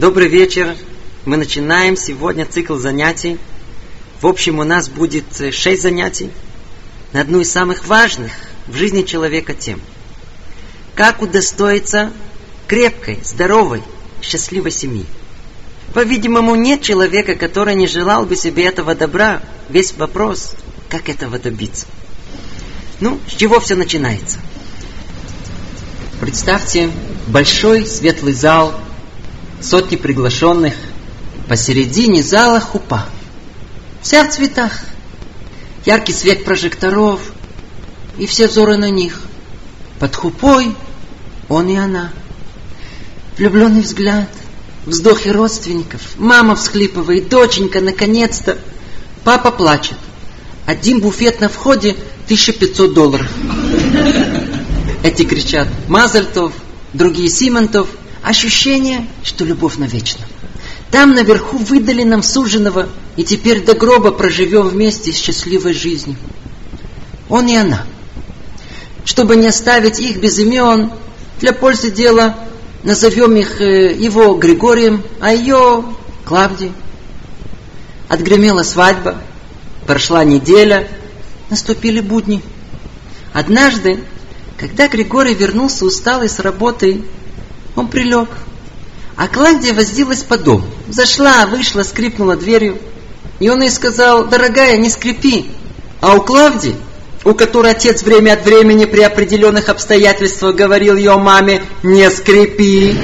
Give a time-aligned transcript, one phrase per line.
[0.00, 0.76] Добрый вечер.
[1.26, 3.36] Мы начинаем сегодня цикл занятий.
[4.22, 6.30] В общем, у нас будет э, шесть занятий
[7.12, 8.32] на одну из самых важных
[8.66, 9.78] в жизни человека тем.
[10.94, 12.10] Как удостоиться
[12.66, 13.82] крепкой, здоровой,
[14.22, 15.04] счастливой семьи.
[15.92, 19.42] По-видимому, нет человека, который не желал бы себе этого добра.
[19.68, 20.54] Весь вопрос,
[20.88, 21.84] как этого добиться.
[23.00, 24.38] Ну, с чего все начинается?
[26.22, 26.90] Представьте
[27.26, 28.80] большой светлый зал,
[29.62, 30.74] сотни приглашенных,
[31.48, 33.06] посередине зала хупа.
[34.02, 34.72] Вся в цветах.
[35.86, 37.20] Яркий свет прожекторов,
[38.18, 39.22] и все взоры на них.
[39.98, 40.74] Под хупой
[41.48, 42.12] он и она.
[43.36, 44.28] Влюбленный взгляд,
[44.86, 46.00] вздохи родственников.
[46.16, 48.58] Мама всхлипывает, доченька, наконец-то.
[49.24, 49.96] Папа плачет.
[50.66, 51.96] Один буфет на входе
[52.26, 53.28] 1500 долларов.
[55.02, 56.52] Эти кричат Мазальтов,
[56.92, 57.88] другие Симонтов.
[58.22, 60.26] Ощущение, что любовь навечно.
[60.90, 66.16] Там наверху выдали нам суженого, и теперь до гроба проживем вместе счастливой жизнью.
[67.28, 67.86] Он и она.
[69.04, 70.90] Чтобы не оставить их без имен,
[71.40, 72.36] для пользы дела
[72.82, 75.84] назовем их э, его Григорием, а ее
[76.24, 76.72] Клавдией.
[78.08, 79.18] Отгремела свадьба,
[79.86, 80.88] прошла неделя,
[81.48, 82.42] наступили будни.
[83.32, 84.00] Однажды,
[84.58, 87.02] когда Григорий вернулся усталый с работы,
[87.76, 88.28] он прилег.
[89.16, 90.64] А Клавдия возилась по дому.
[90.88, 92.78] Зашла, вышла, скрипнула дверью.
[93.38, 95.50] И он ей сказал, дорогая, не скрипи.
[96.00, 96.76] А у Клавдии
[97.24, 102.96] у которой отец время от времени при определенных обстоятельствах говорил ее маме «не скрипи»,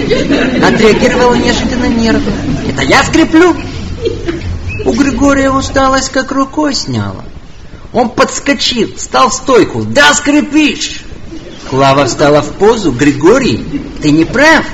[0.62, 2.32] отреагировала неожиданно нервно.
[2.70, 3.54] «Это я скреплю?»
[4.84, 7.24] У Григория усталость как рукой сняла.
[7.92, 9.82] Он подскочил, встал в стойку.
[9.82, 11.02] «Да, скрипишь!»
[11.68, 12.92] Клава встала в позу.
[12.92, 13.64] «Григорий,
[14.00, 14.64] ты не прав.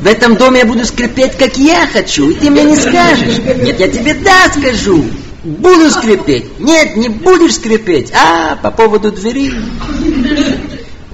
[0.00, 3.38] В этом доме я буду скрипеть, как я хочу, и ты мне не скажешь.
[3.38, 5.04] Нет, я тебе да скажу.
[5.44, 6.58] Буду скрипеть.
[6.58, 8.12] Нет, не будешь скрипеть.
[8.12, 9.52] А, по поводу двери.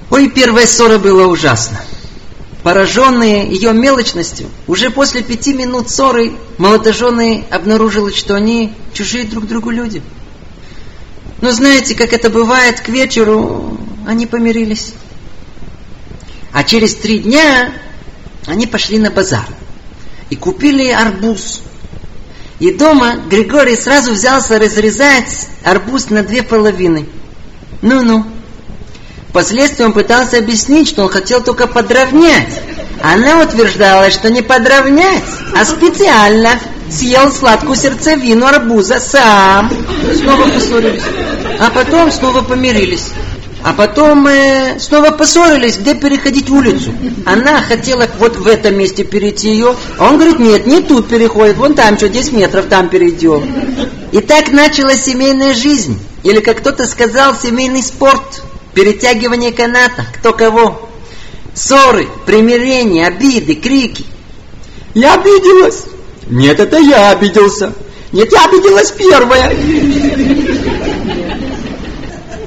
[0.09, 1.81] Ой, первая ссора была ужасна.
[2.63, 9.69] Пораженные ее мелочностью, уже после пяти минут ссоры молодоженые обнаружили, что они чужие друг другу
[9.69, 10.01] люди.
[11.41, 14.93] Но знаете, как это бывает, к вечеру они помирились.
[16.51, 17.71] А через три дня
[18.47, 19.45] они пошли на базар
[20.29, 21.61] и купили арбуз
[22.59, 27.07] и дома Григорий сразу взялся разрезать арбуз на две половины.
[27.81, 28.25] Ну-ну.
[29.29, 32.61] Впоследствии он пытался объяснить, что он хотел только подровнять.
[33.01, 35.23] Она утверждала, что не подровнять,
[35.55, 36.59] а специально
[36.91, 39.71] съел сладкую сердцевину арбуза сам.
[40.19, 41.03] Снова поссорились.
[41.59, 43.11] А потом снова помирились.
[43.61, 46.93] А потом э, снова поссорились, где переходить улицу.
[47.25, 51.57] Она хотела вот в этом месте перейти ее, а он говорит, нет, не тут переходит,
[51.57, 53.43] вон там что, 10 метров, там перейдем.
[54.11, 55.99] И так началась семейная жизнь.
[56.23, 58.43] Или, как кто-то сказал, семейный спорт.
[58.73, 60.89] Перетягивание каната, кто кого.
[61.53, 64.05] Ссоры, примирения, обиды, крики.
[64.93, 65.83] Я обиделась.
[66.29, 67.73] Нет, это я обиделся.
[68.11, 69.49] Нет, я обиделась первая.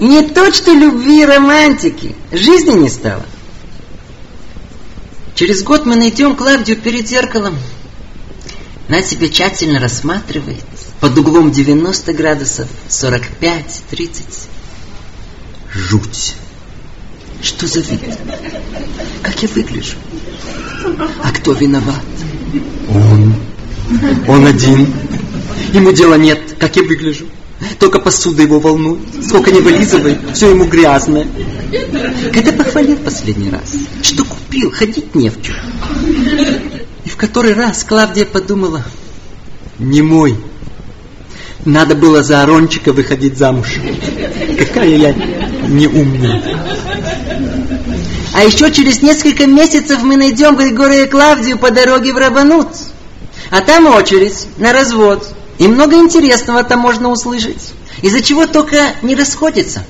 [0.02, 2.16] Не то, что любви и романтики.
[2.32, 3.24] Жизни не стало.
[5.36, 7.56] Через год мы найдем Клавдию перед зеркалом.
[8.88, 10.64] Она себя тщательно рассматривает.
[10.98, 14.24] Под углом 90 градусов, 45, 30.
[15.72, 16.34] Жуть.
[17.40, 18.00] Что за вид?
[19.22, 19.94] Как я выгляжу?
[21.22, 22.02] А кто виноват?
[22.88, 23.36] Он.
[24.26, 24.92] Он один.
[25.72, 27.26] Ему дела нет, как я выгляжу.
[27.78, 29.02] Только посуда его волнует.
[29.24, 31.26] Сколько не вылизывает, все ему грязное.
[32.32, 33.74] Когда похвалил последний раз?
[34.02, 34.70] Что купил?
[34.70, 35.56] Ходить не в чем.
[37.04, 38.84] И в который раз Клавдия подумала,
[39.78, 40.36] не мой.
[41.64, 43.78] Надо было за Арончика выходить замуж.
[44.58, 45.12] Какая я
[45.68, 46.42] неумная.
[48.34, 52.68] А еще через несколько месяцев мы найдем Григория и Клавдию по дороге в Рабанут.
[53.50, 55.26] А там очередь на развод.
[55.62, 57.72] И много интересного там можно услышать.
[58.02, 59.84] Из-за чего только не расходятся.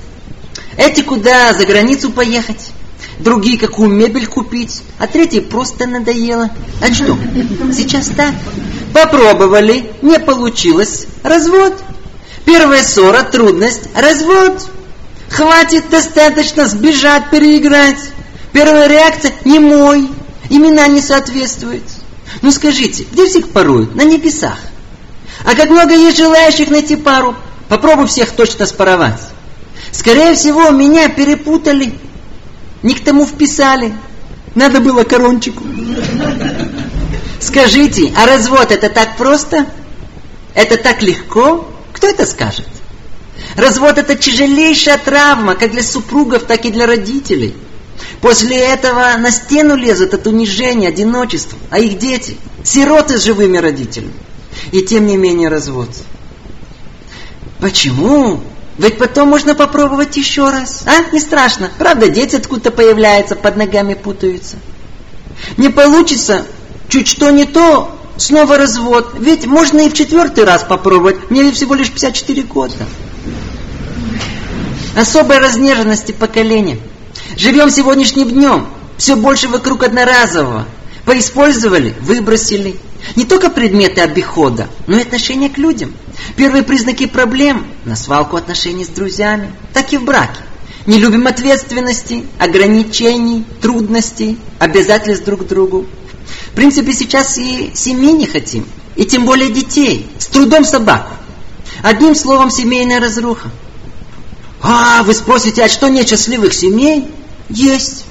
[0.77, 2.69] Эти куда за границу поехать,
[3.17, 6.51] другие какую мебель купить, а третьи просто надоело.
[6.79, 7.17] А что?
[7.73, 8.35] Сейчас так.
[8.93, 11.07] Попробовали, не получилось.
[11.23, 11.73] Развод.
[12.45, 14.69] Первая ссора, трудность, развод.
[15.31, 18.11] Хватит достаточно сбежать, переиграть.
[18.51, 20.07] Первая реакция не мой.
[20.51, 21.85] Имена не соответствуют.
[22.43, 23.95] Ну скажите, где всех поруют?
[23.95, 24.59] На небесах.
[25.45, 27.35] А как много есть желающих найти пару,
[27.67, 29.19] попробуй всех точно спаровать.
[29.91, 31.93] Скорее всего, меня перепутали,
[32.81, 33.93] не к тому вписали.
[34.55, 35.63] Надо было корончику.
[37.39, 39.65] Скажите, а развод это так просто?
[40.53, 41.67] Это так легко?
[41.91, 42.67] Кто это скажет?
[43.55, 47.53] Развод это тяжелейшая травма, как для супругов, так и для родителей.
[48.21, 54.13] После этого на стену лезут от унижения, одиночества, а их дети– сироты с живыми родителями.
[54.71, 55.89] И тем не менее развод.
[57.59, 58.41] Почему?
[58.77, 60.83] Ведь потом можно попробовать еще раз.
[60.85, 61.11] А?
[61.11, 61.69] Не страшно.
[61.77, 64.57] Правда, дети откуда-то появляются, под ногами путаются.
[65.57, 66.45] Не получится,
[66.89, 69.15] чуть что не то, снова развод.
[69.19, 71.29] Ведь можно и в четвертый раз попробовать.
[71.29, 72.75] Мне всего лишь 54 года.
[74.95, 76.79] Особой разнеженности поколения.
[77.37, 78.67] Живем сегодняшним днем.
[78.97, 80.65] Все больше вокруг одноразового.
[81.05, 82.77] Поиспользовали, выбросили.
[83.15, 85.93] Не только предметы обихода, но и отношения к людям.
[86.37, 90.39] Первые признаки проблем– на свалку отношений с друзьями, так и в браке.
[90.85, 95.85] Не любим ответственности, ограничений, трудностей, обязательств друг к другу.
[96.51, 98.65] В принципе, сейчас и семьи не хотим,
[98.95, 101.13] и тем более детей, с трудом собаку.
[101.81, 103.49] Одним словом, семейная разруха.
[104.61, 107.11] А, вы спросите, а что нет счастливых семей?
[107.49, 108.05] Есть.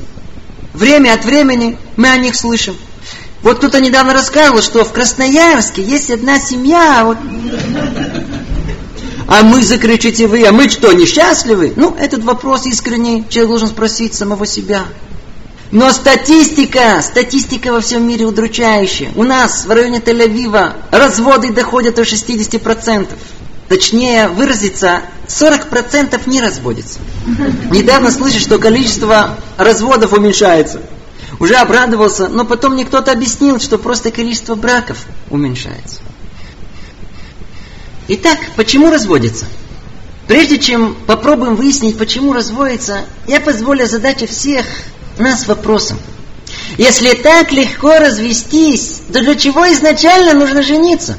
[0.74, 2.76] Время от времени мы о них слышим.
[3.42, 7.18] Вот кто-то недавно рассказывал, что в Красноярске есть одна семья, вот...
[9.26, 11.72] а мы, закричите вы, а мы что, несчастливы?
[11.74, 14.84] Ну, этот вопрос искренний, человек должен спросить самого себя.
[15.72, 19.10] Но статистика, статистика во всем мире удручающая.
[19.16, 23.08] У нас в районе Тель-Авива разводы доходят до 60%.
[23.72, 26.98] Точнее выразиться, 40% не разводятся.
[27.70, 30.82] Недавно слышишь, что количество разводов уменьшается.
[31.40, 36.02] Уже обрадовался, но потом мне кто-то объяснил, что просто количество браков уменьшается.
[38.08, 39.46] Итак, почему разводятся?
[40.28, 44.66] Прежде чем попробуем выяснить, почему разводятся, я позволю задать всех
[45.16, 45.98] нас вопросом.
[46.76, 51.16] Если так легко развестись, то для чего изначально нужно жениться?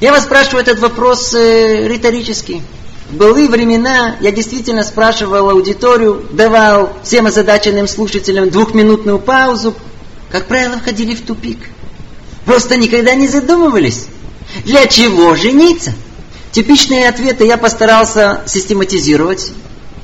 [0.00, 2.62] Я вас спрашиваю этот вопрос э, риторический.
[3.10, 9.74] В времена я действительно спрашивал аудиторию, давал всем озадаченным слушателям двухминутную паузу.
[10.30, 11.58] Как правило, входили в тупик.
[12.44, 14.06] Просто никогда не задумывались,
[14.64, 15.92] для чего жениться.
[16.52, 19.50] Типичные ответы я постарался систематизировать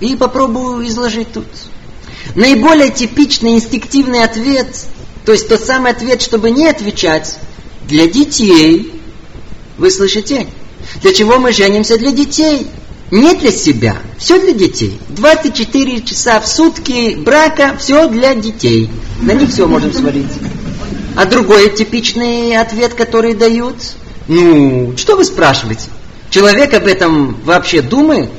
[0.00, 1.46] и попробую изложить тут.
[2.34, 4.66] Наиболее типичный инстинктивный ответ,
[5.24, 7.36] то есть тот самый ответ, чтобы не отвечать,
[7.86, 8.90] для детей.
[9.78, 10.46] Вы слышите?
[11.02, 11.98] Для чего мы женимся?
[11.98, 12.68] Для детей.
[13.10, 13.96] Не для себя.
[14.18, 14.98] Все для детей.
[15.10, 18.90] 24 часа в сутки брака, все для детей.
[19.22, 20.32] На них все можем свалить.
[21.16, 23.76] А другой типичный ответ, который дают,
[24.26, 25.88] ну, что вы спрашиваете?
[26.30, 28.30] Человек об этом вообще думает?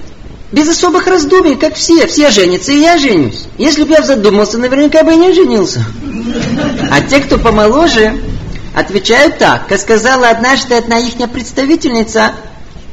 [0.51, 2.07] Без особых раздумий, как все.
[2.07, 3.45] Все женятся, и я женюсь.
[3.57, 5.85] Если бы я задумался, наверняка бы и не женился.
[6.91, 8.17] А те, кто помоложе,
[8.75, 9.67] отвечают так.
[9.67, 12.33] Как сказала однажды одна их представительница,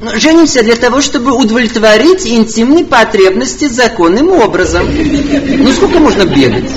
[0.01, 4.87] «Ну, женимся для того, чтобы удовлетворить интимные потребности законным образом.
[4.89, 6.71] Ну сколько можно бегать?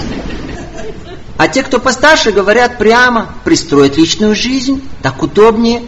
[1.38, 5.84] А те, кто постарше, говорят прямо, пристроить личную жизнь, так удобнее.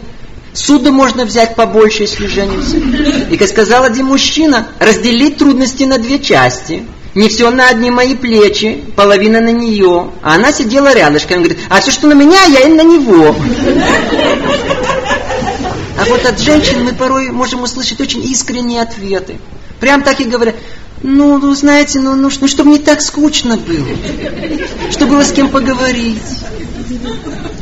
[0.52, 2.76] Суду можно взять побольше, если женимся.
[3.30, 6.84] И, как сказал один мужчина, разделить трудности на две части.
[7.14, 10.10] Не все на одни мои плечи, половина на нее.
[10.22, 13.34] А она сидела рядышком говорит, а все, что на меня, я и на него.
[15.98, 19.38] А вот от женщин мы порой можем услышать очень искренние ответы.
[19.80, 20.54] Прям так и говорят,
[21.02, 23.86] ну, ну знаете, ну, ну, ну чтобы не так скучно было.
[24.90, 26.22] Чтобы было с кем поговорить.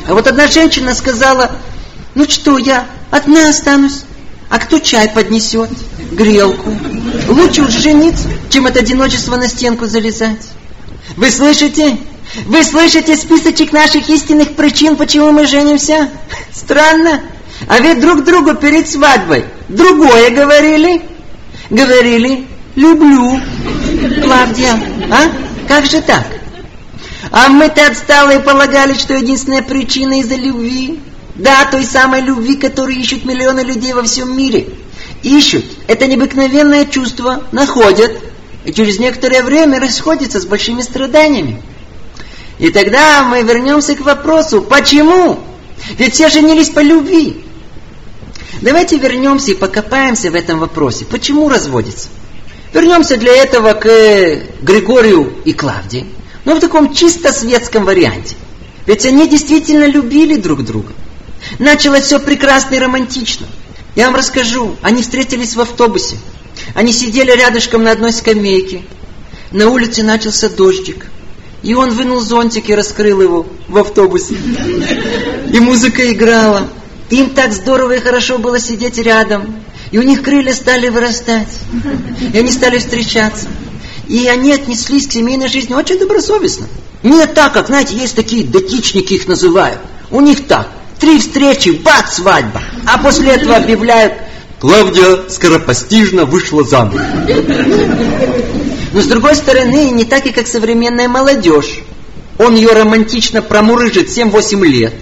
[0.08, 1.52] А вот одна женщина сказала,
[2.14, 4.02] ну что, я одна останусь.
[4.48, 5.70] А кто чай поднесет?
[6.12, 6.70] Грелку.
[7.28, 10.48] Лучше уж жениться, чем от одиночества на стенку залезать.
[11.16, 11.98] Вы слышите?
[12.46, 16.10] Вы слышите списочек наших истинных причин, почему мы женимся?
[16.52, 17.22] Странно.
[17.68, 21.02] А ведь друг другу перед свадьбой другое говорили.
[21.70, 23.40] Говорили, люблю.
[24.22, 25.24] Клавдия, а?
[25.66, 26.24] Как же так?
[27.32, 31.00] А мы-то отсталые полагали, что единственная причина из-за любви.
[31.38, 34.68] Да, той самой любви, которую ищут миллионы людей во всем мире.
[35.22, 35.64] Ищут.
[35.86, 38.12] Это необыкновенное чувство, находят.
[38.64, 41.62] И через некоторое время расходятся с большими страданиями.
[42.58, 45.38] И тогда мы вернемся к вопросу, почему?
[45.98, 47.44] Ведь все женились по любви.
[48.62, 51.04] Давайте вернемся и покопаемся в этом вопросе.
[51.04, 52.08] Почему разводятся?
[52.72, 53.84] Вернемся для этого к
[54.62, 56.06] Григорию и Клавдии.
[56.46, 58.36] Но в таком чисто светском варианте.
[58.86, 60.92] Ведь они действительно любили друг друга.
[61.58, 63.46] Началось все прекрасно и романтично.
[63.94, 64.76] Я вам расскажу.
[64.82, 66.16] Они встретились в автобусе.
[66.74, 68.82] Они сидели рядышком на одной скамейке.
[69.52, 71.06] На улице начался дождик.
[71.62, 74.36] И он вынул зонтик и раскрыл его в автобусе.
[75.52, 76.68] И музыка играла.
[77.10, 79.56] Им так здорово и хорошо было сидеть рядом.
[79.90, 81.48] И у них крылья стали вырастать.
[82.32, 83.46] И они стали встречаться.
[84.08, 86.66] И они отнеслись к семейной жизни очень добросовестно.
[87.02, 89.80] Не так, как, знаете, есть такие датичники их называют.
[90.10, 90.68] У них так.
[91.00, 92.62] Три встречи, бац, свадьба.
[92.86, 94.14] А после этого объявляют,
[94.58, 97.00] Клавдия скоропостижно вышла замуж.
[98.92, 101.80] Но с другой стороны, не так и как современная молодежь.
[102.38, 104.94] Он ее романтично промурыжит 7-8 лет.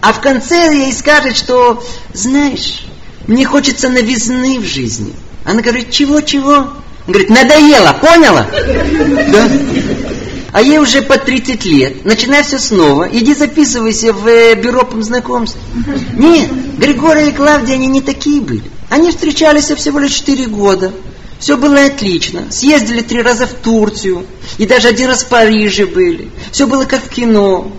[0.00, 2.86] А в конце ей скажет, что, знаешь,
[3.26, 5.12] мне хочется новизны в жизни.
[5.44, 6.54] Она говорит, чего-чего?
[6.54, 6.72] Он
[7.06, 8.46] говорит, надоело, поняла?
[9.32, 9.48] Да.
[10.52, 12.04] А ей уже по 30 лет.
[12.04, 13.08] Начинай все снова.
[13.10, 15.60] Иди записывайся в э, бюро по знакомству.
[16.14, 18.64] Нет, Григорий и Клавдия, они не такие были.
[18.88, 20.92] Они встречались всего лишь 4 года.
[21.38, 22.50] Все было отлично.
[22.50, 24.26] Съездили три раза в Турцию.
[24.58, 26.30] И даже один раз в Париже были.
[26.50, 27.72] Все было как в кино.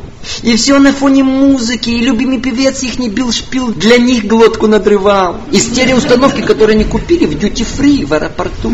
[0.44, 4.68] И все на фоне музыки, и любимый певец их не бил шпил, для них глотку
[4.68, 5.38] надрывал.
[5.52, 8.72] И стереоустановки, которые они купили в дьюти-фри в аэропорту.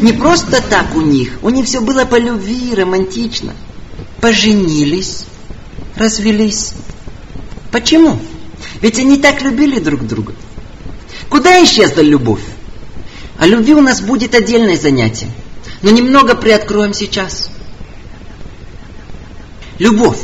[0.00, 3.54] Не просто так у них, у них все было по любви, романтично.
[4.20, 5.24] Поженились,
[5.96, 6.74] развелись.
[7.70, 8.20] Почему?
[8.82, 10.34] Ведь они так любили друг друга.
[11.28, 12.42] Куда исчезла любовь?
[13.42, 15.28] О любви у нас будет отдельное занятие.
[15.82, 17.50] Но немного приоткроем сейчас.
[19.80, 20.20] Любовь.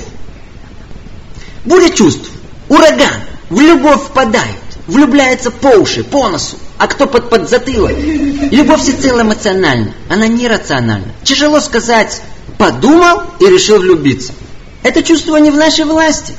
[1.65, 2.31] Буря чувств,
[2.69, 3.17] ураган,
[3.51, 7.99] в любовь впадает, влюбляется по уши, по носу, а кто под подзатылок.
[7.99, 11.13] Любовь всецело эмоциональна, она нерациональна.
[11.25, 12.23] Тяжело сказать,
[12.57, 14.33] подумал и решил влюбиться.
[14.85, 16.35] Это чувство не в нашей власти.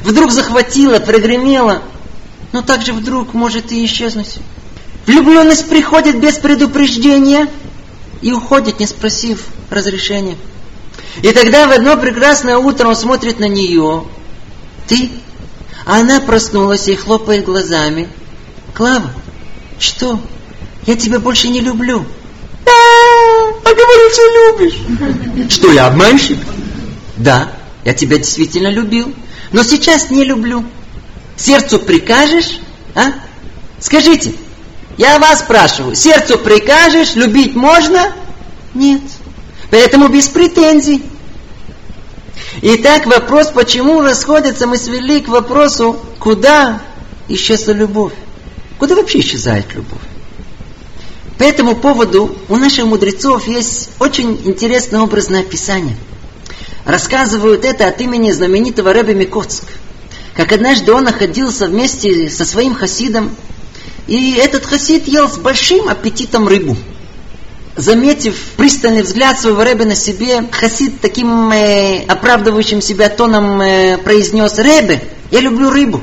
[0.00, 1.82] Вдруг захватило, прогремело,
[2.52, 4.40] но также вдруг может и исчезнуть.
[5.08, 7.48] Влюбленность приходит без предупреждения
[8.20, 10.36] и уходит, не спросив разрешения.
[11.22, 14.04] И тогда в одно прекрасное утро он смотрит на нее,
[14.86, 15.08] ты?
[15.86, 18.10] А она проснулась и хлопает глазами.
[18.74, 19.10] Клава,
[19.78, 20.20] что?
[20.86, 22.04] Я тебя больше не люблю.
[22.66, 22.70] А,
[23.64, 25.50] а говоришь, любишь.
[25.50, 26.38] Что, я обманщик?
[27.16, 29.14] Да, я тебя действительно любил.
[29.52, 30.66] Но сейчас не люблю.
[31.38, 32.58] Сердцу прикажешь,
[32.94, 33.14] а?
[33.80, 34.34] Скажите,
[34.98, 38.12] я вас спрашиваю, сердцу прикажешь, любить можно?
[38.74, 39.00] Нет.
[39.70, 41.02] Поэтому без претензий.
[42.62, 46.82] Итак, вопрос, почему расходятся, мы свели к вопросу, куда
[47.28, 48.12] исчезла любовь?
[48.80, 50.00] Куда вообще исчезает любовь?
[51.38, 55.96] По этому поводу у наших мудрецов есть очень интересное образное описание.
[56.84, 59.62] Рассказывают это от имени знаменитого Рэбби Микоцк.
[60.34, 63.36] Как однажды он находился вместе со своим хасидом,
[64.08, 66.76] и этот хасид ел с большим аппетитом рыбу–
[67.78, 74.58] заметив пристальный взгляд своего Рэбе на себе, Хасид таким э, оправдывающим себя тоном э, произнес,
[74.58, 75.00] «Рэбе,
[75.30, 76.02] я люблю рыбу».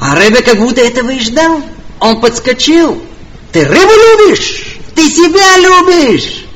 [0.00, 1.62] А Рэбе как будто этого и ждал.
[2.00, 3.00] Он подскочил.
[3.52, 4.78] «Ты рыбу любишь?
[4.94, 6.46] Ты себя любишь!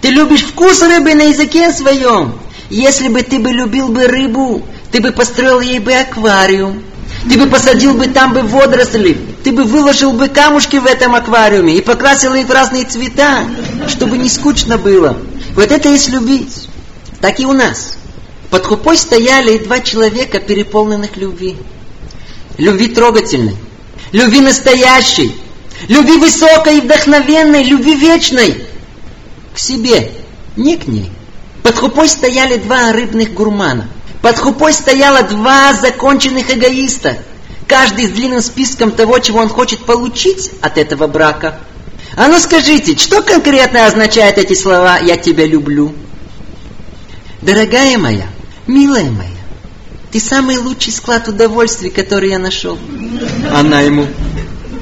[0.00, 2.38] Ты любишь вкус рыбы на языке своем.
[2.70, 6.82] Если бы ты бы любил бы рыбу, ты бы построил ей бы аквариум,
[7.28, 11.76] ты бы посадил бы там бы водоросли, ты бы выложил бы камушки в этом аквариуме
[11.76, 13.44] и покрасил их в разные цвета,
[13.88, 15.16] чтобы не скучно было.
[15.54, 16.68] Вот это есть любить.
[17.20, 17.98] Так и у нас.
[18.48, 21.56] Под хупой стояли два человека, переполненных любви.
[22.56, 23.56] Любви трогательной,
[24.12, 25.36] любви настоящей,
[25.88, 28.64] любви высокой и вдохновенной, любви вечной.
[29.54, 30.10] К себе,
[30.56, 31.10] не к ней.
[31.62, 33.88] Под хупой стояли два рыбных гурмана–
[34.22, 37.16] под хупой стояло два законченных эгоиста,
[37.66, 41.58] каждый с длинным списком того, чего он хочет получить от этого брака.
[42.16, 45.94] А ну скажите, что конкретно означают эти слова «я тебя люблю»?
[47.40, 48.26] Дорогая моя,
[48.66, 49.30] милая моя,
[50.12, 52.78] ты самый лучший склад удовольствий, который я нашел.
[53.54, 54.06] Она ему,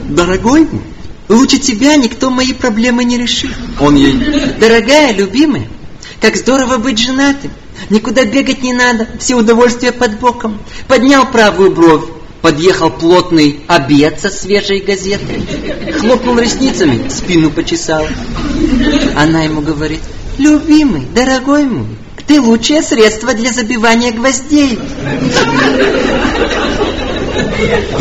[0.08, 0.82] дорогой мой,
[1.28, 3.52] лучше тебя никто мои проблемы не решит.
[3.78, 4.12] Он ей,
[4.58, 5.68] дорогая, любимая,
[6.20, 7.52] как здорово быть женатым.
[7.90, 10.58] Никуда бегать не надо, все удовольствия под боком.
[10.86, 12.04] Поднял правую бровь,
[12.42, 15.42] подъехал плотный обед со свежей газетой.
[15.98, 18.06] Хлопнул ресницами, спину почесал.
[19.16, 20.00] Она ему говорит,
[20.36, 21.86] любимый, дорогой мой,
[22.26, 24.78] ты лучшее средство для забивания гвоздей.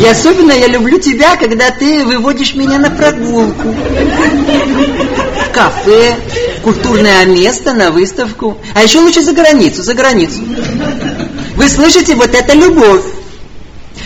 [0.00, 3.68] И особенно я люблю тебя, когда ты выводишь меня на прогулку.
[3.68, 6.16] В кафе,
[6.58, 8.58] в культурное место, на выставку.
[8.74, 10.42] А еще лучше за границу, за границу.
[11.56, 13.02] Вы слышите, вот это любовь.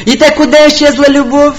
[0.06, 1.56] Итак, куда исчезла любовь?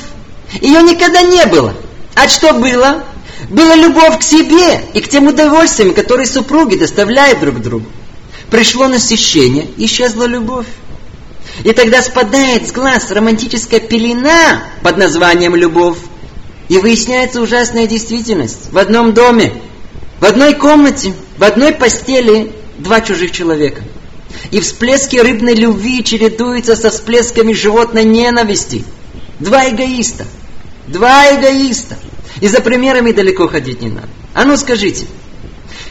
[0.62, 1.74] Ее никогда не было.
[2.16, 3.04] А что было?
[3.50, 7.86] Была любовь к себе и к тем удовольствиям, которые супруги доставляют друг другу.
[8.50, 10.68] пришло насыщение, исчезла любовь.
[11.64, 15.98] И тогда спадает с глаз романтическая пелена под названием любовь.
[16.70, 18.72] И выясняется ужасная действительность.
[18.72, 19.54] В одном доме,
[20.20, 23.82] в одной комнате, в одной постели два чужих человека.
[24.52, 28.84] И всплески рыбной любви чередуются со всплесками животной ненависти.
[29.40, 30.26] Два эгоиста.
[30.88, 31.98] Два эгоиста.
[32.42, 34.08] И за примерами далеко ходить не надо.
[34.34, 35.06] А ну скажите,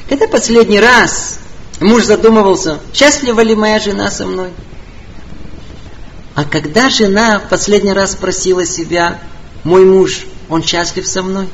[0.09, 1.39] когда последний раз
[1.81, 4.51] муж задумывался, счастлива ли моя жена со мной?
[6.35, 9.19] А когда жена в последний раз спросила себя,
[9.65, 11.49] мой муж, он счастлив со мной?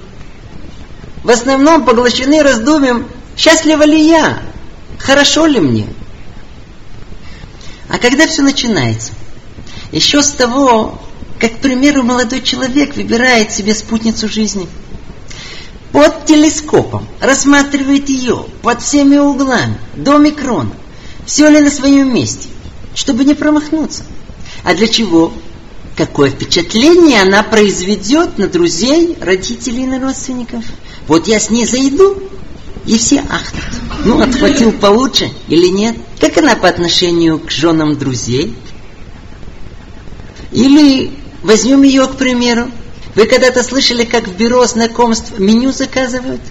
[1.24, 4.40] В основном поглощены раздумьем, счастлива ли я?
[4.98, 5.88] Хорошо ли мне?
[7.88, 9.12] А когда все начинается?
[9.90, 11.00] Еще с того,
[11.40, 14.68] как, к примеру, молодой человек выбирает себе спутницу жизни.
[15.90, 20.70] Под телескопом рассматривает ее под всеми углами, до микрона.
[21.24, 22.48] Все ли на своем месте,
[22.94, 24.04] чтобы не промахнуться.
[24.68, 25.32] А для чего?
[25.96, 30.62] Какое впечатление она произведет на друзей, родителей на родственников.
[31.06, 32.22] Вот я с ней зайду,
[32.84, 33.64] и все ахнут.
[34.04, 35.96] Ну, отхватил получше или нет?
[36.20, 38.54] Как она по отношению к женам друзей?
[40.52, 42.70] Или возьмем ее, к примеру.
[43.14, 46.42] Вы когда-то слышали, как в бюро знакомств меню заказывают?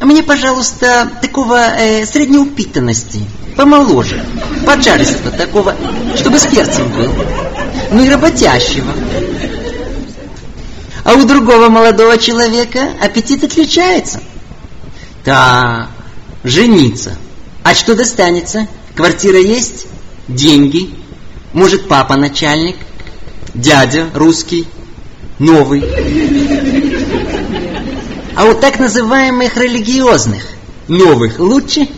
[0.00, 3.20] А мне, пожалуйста, такого э, средней упитанности,
[3.56, 4.24] помоложе,
[4.64, 5.74] поджаристого такого,
[6.16, 7.12] чтобы с перцем был.
[7.90, 8.92] Ну и работящего.
[11.02, 14.20] А у другого молодого человека аппетит отличается.
[15.24, 15.88] Да,
[16.44, 17.16] жениться.
[17.64, 18.68] А что достанется?
[18.94, 19.86] Квартира есть?
[20.28, 20.90] Деньги?
[21.52, 22.76] Может, папа начальник?
[23.54, 24.68] Дядя русский?
[25.38, 25.80] Новый?
[28.38, 30.44] А у так называемых религиозных
[30.86, 31.88] новых лучше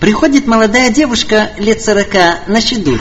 [0.00, 2.98] приходит молодая девушка лет сорока на щедух,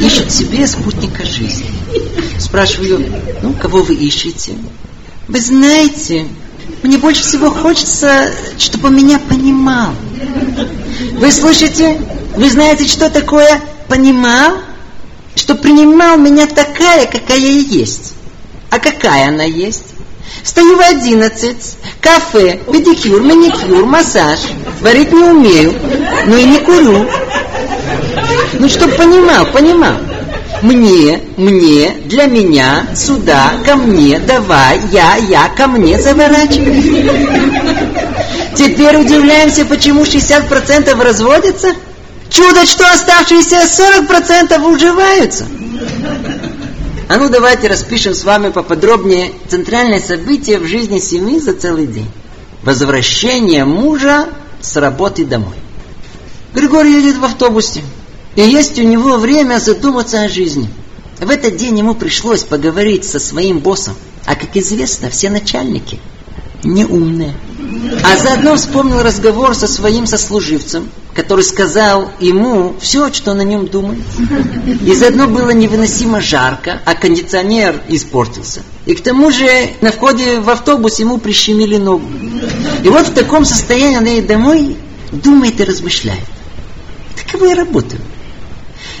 [0.00, 1.70] ищет себе спутника жизни.
[2.38, 3.04] Спрашиваю,
[3.42, 4.54] ну, кого вы ищете?
[5.28, 6.26] Вы знаете,
[6.82, 9.92] мне больше всего хочется, чтобы меня понимал.
[11.18, 12.00] Вы слышите?
[12.36, 14.54] Вы знаете, что такое понимал?
[15.36, 18.14] Что принимал меня такая, какая я есть.
[18.70, 19.93] А какая она есть?
[20.42, 24.40] Встаю в одиннадцать, кафе, педикюр, маникюр, массаж.
[24.80, 25.74] Варить не умею,
[26.26, 27.06] но и не курю.
[28.58, 29.96] Ну, чтоб понимал, понимал.
[30.62, 37.10] Мне, мне, для меня, сюда, ко мне, давай, я, я, ко мне заворачивай.
[38.56, 41.74] Теперь удивляемся, почему 60% разводятся?
[42.30, 43.56] Чудо, что оставшиеся
[44.08, 45.46] 40% уживаются.
[47.08, 52.10] А ну давайте распишем с вами поподробнее центральное событие в жизни семьи за целый день.
[52.62, 54.28] Возвращение мужа
[54.60, 55.56] с работы домой.
[56.54, 57.82] Григорий едет в автобусе.
[58.36, 60.68] И есть у него время задуматься о жизни.
[61.20, 63.94] В этот день ему пришлось поговорить со своим боссом.
[64.24, 66.00] А как известно, все начальники
[66.64, 67.34] неумные.
[68.02, 74.02] А заодно вспомнил разговор со своим сослуживцем, который сказал ему все, что на нем думает.
[74.84, 78.62] И заодно было невыносимо жарко, а кондиционер испортился.
[78.86, 79.46] И к тому же
[79.80, 82.06] на входе в автобус ему прищемили ногу.
[82.82, 84.76] И вот в таком состоянии он едет домой,
[85.12, 86.24] думает и размышляет.
[87.24, 88.00] Таково я работаю.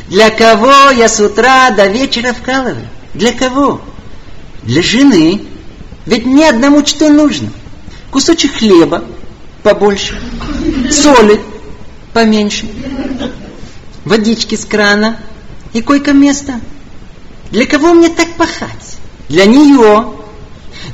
[0.08, 2.86] Для кого я с утра до вечера вкалываю?
[3.14, 3.80] Для кого?
[4.62, 5.42] Для жены.
[6.06, 7.50] Ведь мне одному что нужно?
[8.10, 9.02] Кусочек хлеба
[9.62, 10.14] побольше,
[10.90, 11.40] соли
[12.14, 12.66] поменьше,
[14.04, 15.18] водички с крана
[15.74, 16.60] и койко-место.
[17.50, 18.96] Для кого мне так пахать?
[19.28, 20.14] Для нее.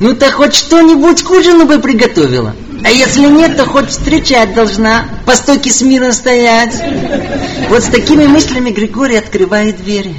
[0.01, 2.55] Ну-то хоть что-нибудь к ужину бы приготовила.
[2.83, 6.75] А если нет, то хоть встречать должна, по стойке смирно стоять.
[7.69, 10.17] Вот с такими мыслями Григорий открывает двери.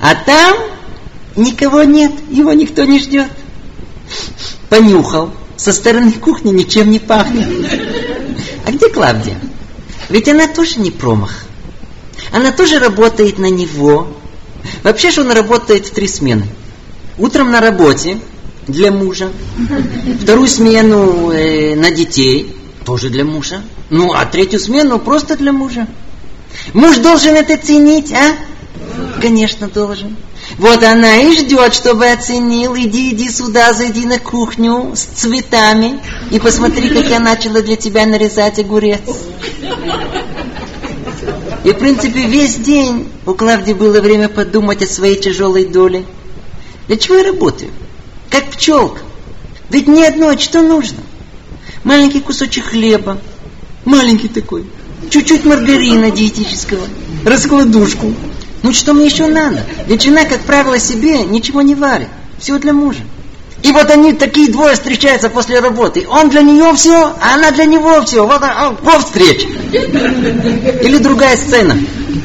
[0.00, 0.56] А там
[1.36, 3.28] никого нет, его никто не ждет.
[4.68, 5.32] Понюхал.
[5.56, 7.46] Со стороны кухни ничем не пахнет.
[8.66, 9.38] А где Клавдия?
[10.12, 11.44] Ведь она тоже не промах.
[12.32, 14.14] Она тоже работает на него.
[14.82, 16.46] Вообще же он работает в три смены.
[17.16, 18.18] Утром на работе,
[18.68, 19.32] для мужа.
[20.20, 23.62] Вторую смену э, на детей, тоже для мужа.
[23.88, 25.88] Ну, а третью смену просто для мужа.
[26.74, 28.36] Муж должен это ценить, а?
[29.18, 30.18] Конечно, должен.
[30.58, 32.76] Вот она и ждет, чтобы оценил.
[32.76, 38.06] Иди, иди сюда, зайди на кухню с цветами и посмотри, как я начала для тебя
[38.06, 39.00] нарезать огурец.
[41.64, 46.04] И, в принципе, весь день у Клавдии было время подумать о своей тяжелой доле.
[46.88, 47.70] Для чего я работаю?
[48.32, 49.00] как пчелка.
[49.68, 50.98] Ведь ни одно, что нужно?
[51.84, 53.20] Маленький кусочек хлеба,
[53.84, 54.64] маленький такой,
[55.10, 56.86] чуть-чуть маргарина диетического,
[57.24, 58.14] раскладушку.
[58.62, 59.64] Ну что мне еще надо?
[59.86, 62.08] Ведь жена, как правило, себе ничего не варит.
[62.38, 63.00] Все для мужа.
[63.62, 66.06] И вот они такие двое встречаются после работы.
[66.08, 68.26] Он для нее все, а она для него все.
[68.26, 69.46] Вот, а, вот встреча.
[69.72, 71.76] Или другая сцена.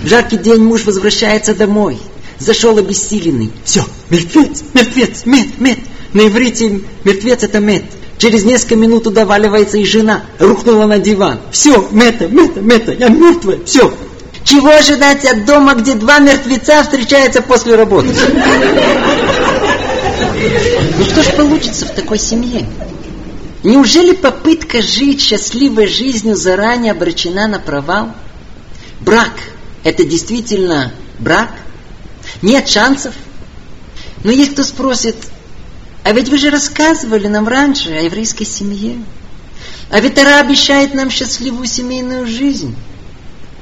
[0.03, 1.99] В жаркий день муж возвращается домой.
[2.39, 3.51] Зашел обессиленный.
[3.63, 5.79] Все, мертвец, мертвец, мед, мед.
[6.13, 7.83] На иврите мертвец это мед.
[8.17, 10.23] Через несколько минут удаваливается и жена.
[10.39, 11.39] Рухнула на диван.
[11.51, 13.93] Все, мета, мета, мета, я мертвая, все.
[14.47, 18.15] Чего ожидать от дома, где два мертвеца встречаются после работы?
[20.97, 22.65] Ну что ж получится в такой семье?
[23.63, 28.13] Неужели попытка жить счастливой жизнью заранее обречена на провал?
[29.01, 29.33] Брак–
[29.83, 31.49] это действительно брак?
[32.41, 33.13] Нет шансов?
[34.23, 35.17] Но есть кто спросит,
[36.05, 39.03] а ведь вы же рассказывали нам раньше о еврейской семье.
[39.89, 42.77] А ведь Тара обещает нам счастливую семейную жизнь.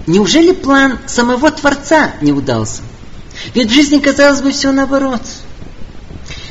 [0.07, 2.81] Неужели план самого Творца не удался?
[3.53, 5.21] Ведь в жизни, казалось бы, все наоборот–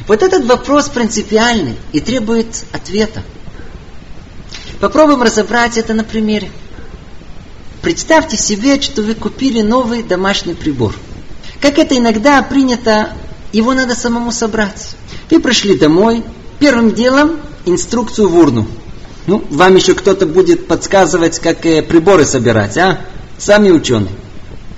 [0.06, 3.22] вот этот вопрос принципиальный и требует ответа.
[4.80, 6.50] Попробуем разобрать это на примере.
[7.80, 10.94] Представьте себе, что вы купили новый домашний прибор.
[11.60, 13.12] Как это иногда принято,
[13.52, 14.94] его надо самому собрать.
[15.30, 16.22] Вы пришли домой,
[16.58, 18.66] первым делом инструкцию в урну.
[19.26, 23.00] Ну, вам еще кто-то будет подсказывать, как э, приборы собирать, а?
[23.44, 24.14] Сами ученые.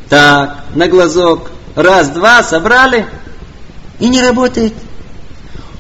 [0.09, 1.53] Так, на глазок.
[1.77, 3.07] Раз, два, собрали.
[4.01, 4.73] И не работает.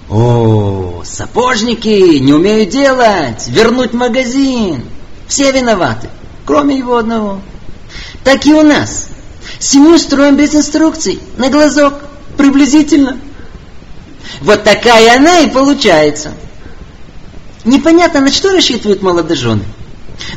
[0.09, 4.85] О, сапожники не умеют делать, вернуть магазин.
[5.27, 6.09] Все виноваты,
[6.44, 7.40] кроме его одного.
[8.22, 9.09] Так и у нас.
[9.59, 11.94] Семью строим без инструкций, на глазок,
[12.37, 13.18] приблизительно.
[14.42, 16.35] Вот такая она и получается.
[17.64, 19.64] Непонятно, на что рассчитывают молодожены.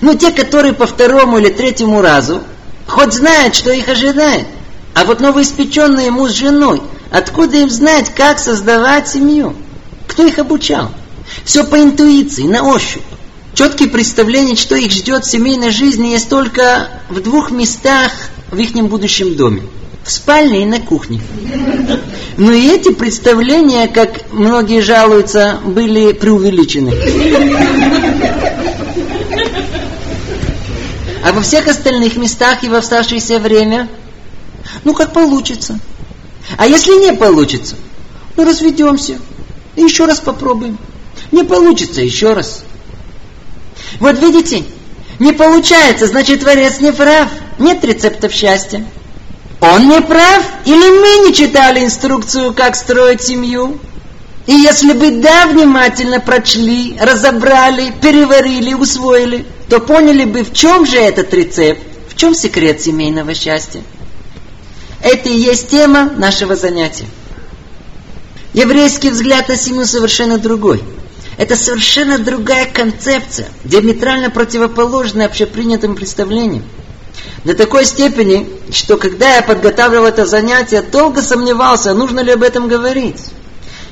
[0.01, 2.41] Ну, те, которые по второму или третьему разу,
[2.87, 4.47] хоть знают, что их ожидает.
[4.93, 9.55] А вот новоиспеченные муж с женой– Откуда им знать, как создавать семью?
[10.07, 10.91] Кто их обучал?
[11.43, 13.01] Все по интуиции, на ощупь.
[13.55, 18.11] Четкие представления, что их ждет в семейной жизни, есть только в двух местах
[18.51, 19.63] в их будущем доме.
[20.03, 21.19] В спальне и на кухне.
[22.37, 26.93] Но и эти представления, как многие жалуются, были преувеличены.
[31.29, 33.87] А во всех остальных местах и в оставшееся время,
[34.83, 35.79] ну как получится–
[36.57, 37.75] а если не получится,
[38.35, 39.19] ну разведемся
[39.75, 40.77] и еще раз попробуем.
[41.31, 42.63] Не получится, еще раз.
[43.99, 44.63] Вот видите,
[45.19, 47.29] не получается, значит Творец не прав.
[47.59, 48.83] Нет рецептов счастья.
[49.61, 53.77] Он не прав, или мы не читали инструкцию, как строить семью?
[54.49, 60.97] И если бы да, внимательно прочли, разобрали, переварили, усвоили, то поняли бы, в чем же
[60.97, 63.83] этот рецепт, в чем секрет семейного счастья.
[65.03, 67.05] Это и есть тема нашего занятия.
[68.53, 70.81] Еврейский взгляд на семью совершенно другой.
[71.37, 76.63] Это совершенно другая концепция, диаметрально противоположная общепринятым представлениям.
[77.43, 82.67] До такой степени, что когда я подготавливал это занятие, долго сомневался, нужно ли об этом
[82.67, 83.27] говорить.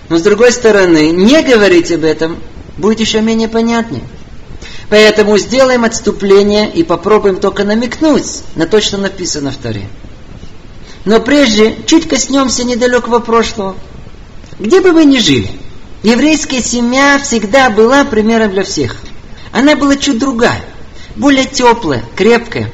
[0.10, 2.38] Но с другой стороны, не говорить об этом
[2.78, 4.04] будет еще менее понятнее.
[4.90, 9.88] Поэтому сделаем отступление и попробуем только намекнуть на то, что написано в Торе.
[11.04, 13.76] Но прежде чуть коснемся недалекого прошлого.
[14.60, 15.50] Где бы вы ни жили,
[16.04, 18.96] еврейская семья всегда была примером для всех.
[19.52, 20.62] Она была чуть другая,
[21.16, 22.72] более теплая, крепкая.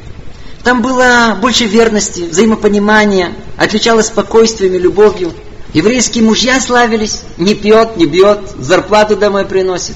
[0.64, 5.34] Там было больше верности, взаимопонимания, отличалась спокойствием и любовью.
[5.74, 9.96] Еврейские мужья славились, не пьет, не бьет, зарплату домой приносит.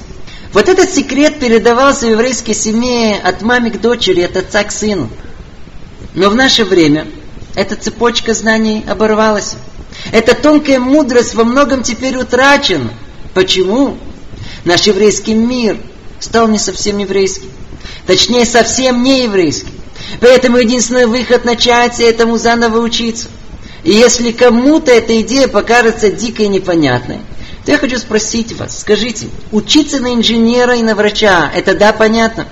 [0.52, 5.08] Вот этот секрет передавался в еврейской семье от мамы к дочери, от отца к сыну.
[6.14, 7.06] Но в наше время
[7.54, 9.54] эта цепочка знаний оборвалась.
[10.10, 12.90] Эта тонкая мудрость во многом теперь утрачена.
[13.34, 13.96] Почему?
[14.64, 15.78] Наш еврейский мир
[16.18, 17.50] стал не совсем еврейским.
[18.06, 19.70] Точнее, совсем не еврейским.
[20.20, 23.28] Поэтому единственный выход начать этому заново учиться.
[23.88, 27.20] И если кому-то эта идея покажется дикой и непонятной,
[27.64, 32.46] то я хочу спросить вас, скажите, учиться на инженера и на врача, это да, понятно?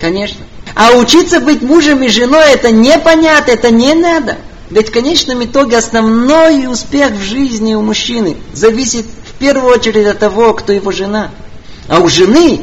[0.00, 0.40] Конечно.
[0.74, 4.38] А учиться быть мужем и женой это непонятно, это не надо.
[4.70, 10.18] Ведь в конечном итоге основной успех в жизни у мужчины зависит в первую очередь от
[10.18, 11.30] того, кто его жена.
[11.86, 12.62] А у жены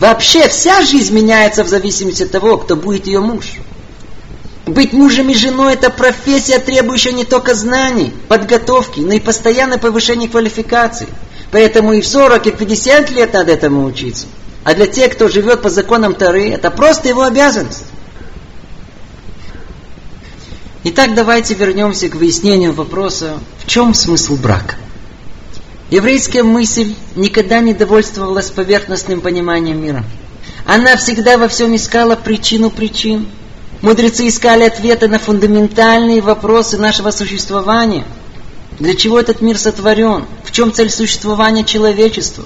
[0.00, 3.60] вообще вся жизнь меняется в зависимости от того, кто будет ее муж.
[4.70, 10.28] Быть мужем и женой– это профессия, требующая не только знаний, подготовки, но и постоянное повышение
[10.28, 11.08] квалификации.
[11.50, 14.28] Поэтому и в 40, и в 50 лет надо этому учиться.
[14.62, 17.82] А для тех, кто живет по законам Тары, это просто его обязанность.
[20.84, 24.76] Итак, давайте вернемся к выяснению вопроса, в чем смысл брака.
[25.90, 30.04] Еврейская мысль никогда не довольствовалась поверхностным пониманием мира.
[30.64, 33.26] Она всегда во всем искала причину причин.
[33.82, 38.04] Мудрецы искали ответы на фундаментальные вопросы нашего существования.
[38.78, 40.26] Для чего этот мир сотворен?
[40.44, 42.44] В чем цель существования человечества?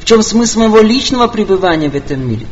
[0.00, 2.46] В чем смысл моего личного пребывания в этом мире?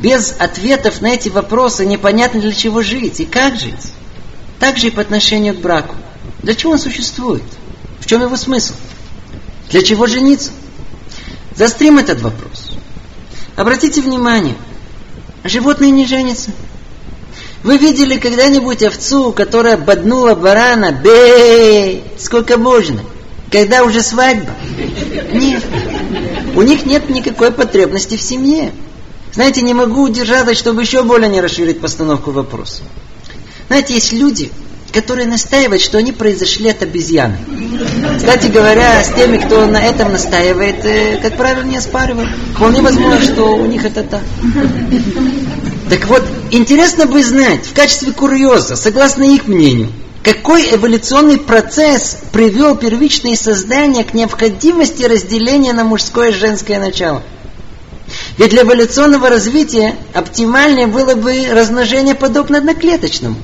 [0.00, 3.92] Без ответов на эти вопросы непонятно для чего жить и как жить.
[4.58, 5.94] Так же и по отношению к браку.
[6.42, 7.42] Для чего он существует?
[8.00, 8.74] В чем его смысл?
[9.68, 10.52] Для чего жениться?
[11.54, 12.72] Застрим этот вопрос.
[13.56, 14.56] Обратите внимание,
[15.44, 16.50] животные не женятся.
[17.62, 20.90] Вы видели когда-нибудь овцу, которая боднула барана?
[20.90, 22.02] Бей!
[22.18, 23.00] Сколько можно?
[23.50, 24.50] Когда уже свадьба?
[25.32, 25.62] Нет.
[26.56, 28.72] У них нет никакой потребности в семье.
[29.32, 32.82] Знаете, не могу удержаться, чтобы еще более не расширить постановку вопроса.
[33.68, 34.50] Знаете, есть люди,
[34.92, 37.38] которые настаивают, что они произошли от обезьяны.
[38.16, 42.28] Кстати говоря, с теми, кто на этом настаивает, э, как правило, не оспаривают.
[42.54, 44.22] Вполне возможно, что у них это так.
[45.88, 49.90] Так вот, интересно бы знать, в качестве курьеза, согласно их мнению,
[50.22, 57.22] какой эволюционный процесс привел первичное создание к необходимости разделения на мужское и женское начало?
[58.38, 63.36] Ведь для эволюционного развития оптимальнее было бы размножение подобно одноклеточному.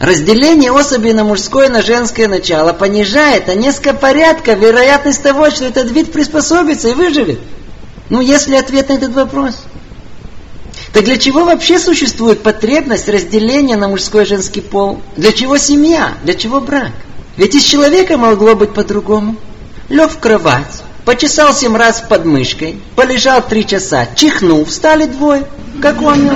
[0.00, 5.64] Разделение особей на мужское и на женское начало понижает на несколько порядков вероятность того, что
[5.64, 7.40] этот вид приспособится и выживет.
[8.08, 9.56] Ну, если ответ на этот вопрос.
[10.98, 15.00] Так для чего вообще существует потребность разделения на мужской и женский пол?
[15.16, 16.14] Для чего семья?
[16.24, 16.90] Для чего брак?
[17.36, 19.36] Ведь из человека могло быть по-другому.
[19.88, 25.46] Лег в кровать, почесал семь раз подмышкой, полежал три часа, чихнул, встали двое.
[25.80, 26.32] Как он?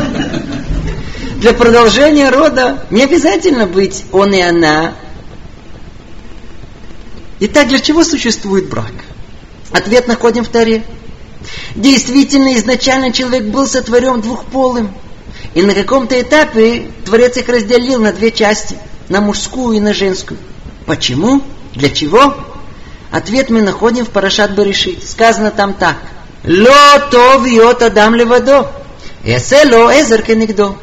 [1.39, 4.95] Для продолжения рода не обязательно быть он и она.
[7.41, 8.93] Итак, для чего существует брак?
[9.73, 10.85] Ответ находим в Таре.
[11.75, 14.93] Действительно, изначально человек был сотворен двухполым.
[15.55, 18.77] И на каком-то этапе Творец их разделил на две части.
[19.09, 20.39] На мужскую и на женскую.
[20.87, 21.43] Почему?
[21.75, 22.37] Для чего?
[23.11, 25.09] Ответ мы находим в Парашат Баришит.
[25.09, 25.97] Сказано там так.
[26.45, 28.71] Ло то йот адам левадо.
[29.25, 30.77] Эсе ло эзер кенигдо.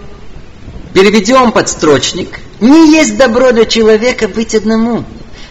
[0.94, 2.40] Переведем подстрочник.
[2.60, 5.04] Не есть добро для человека быть одному.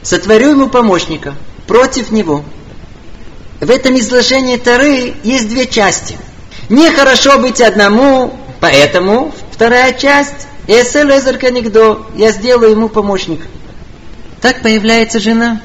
[0.03, 1.35] Сотворю ему помощника
[1.67, 2.45] против него.
[3.61, 6.17] В этом изложении Тары есть две части.
[6.69, 13.47] Нехорошо быть одному, поэтому вторая часть Эсэл Никдо, я сделаю ему помощника.
[14.41, 15.61] Так появляется жена.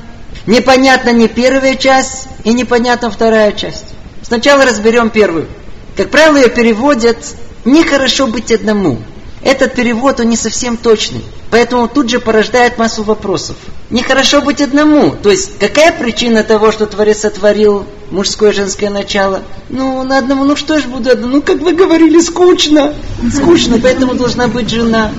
[0.48, 3.86] Непонятно не первая часть и непонятна вторая часть.
[4.24, 5.48] Сначала разберем первую.
[5.96, 7.18] Как правило, ее переводят
[7.66, 8.98] «нехорошо быть одному».
[9.44, 11.24] Этот перевод, он не совсем точный.
[11.50, 13.58] Поэтому тут же порождает массу вопросов.
[13.90, 15.16] Нехорошо быть одному.
[15.22, 19.44] То есть, какая причина того, что Творец сотворил мужское и женское начало?
[19.70, 21.36] Ну, на одному, ну что ж буду одному?
[21.36, 22.94] Ну, как вы говорили, скучно.
[23.34, 25.12] Скучно, поэтому должна быть жена.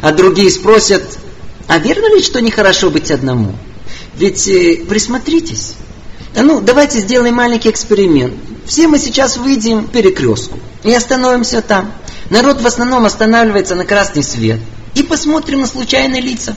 [0.00, 1.02] А другие спросят,
[1.66, 3.54] а верно ли, что нехорошо быть одному?
[4.16, 5.74] Ведь э, присмотритесь.
[6.36, 8.34] А ну, давайте сделаем маленький эксперимент.
[8.64, 11.92] Все мы сейчас выйдем к перекрестку и остановимся там.
[12.30, 14.60] Народ в основном останавливается на красный свет.
[14.94, 16.54] И посмотрим на случайные лица.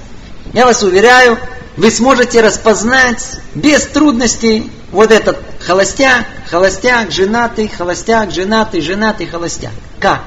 [0.53, 1.37] Я вас уверяю,
[1.77, 9.71] вы сможете распознать без трудностей вот этот холостяк, холостяк, женатый, холостяк, женатый, женатый, холостяк.
[9.99, 10.21] Как?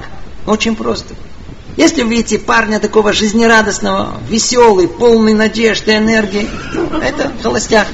[0.45, 1.15] Очень просто.
[1.77, 7.87] Если видите парня такого жизнерадостного, веселый, полный надежды, энергии, ну, это холостяк.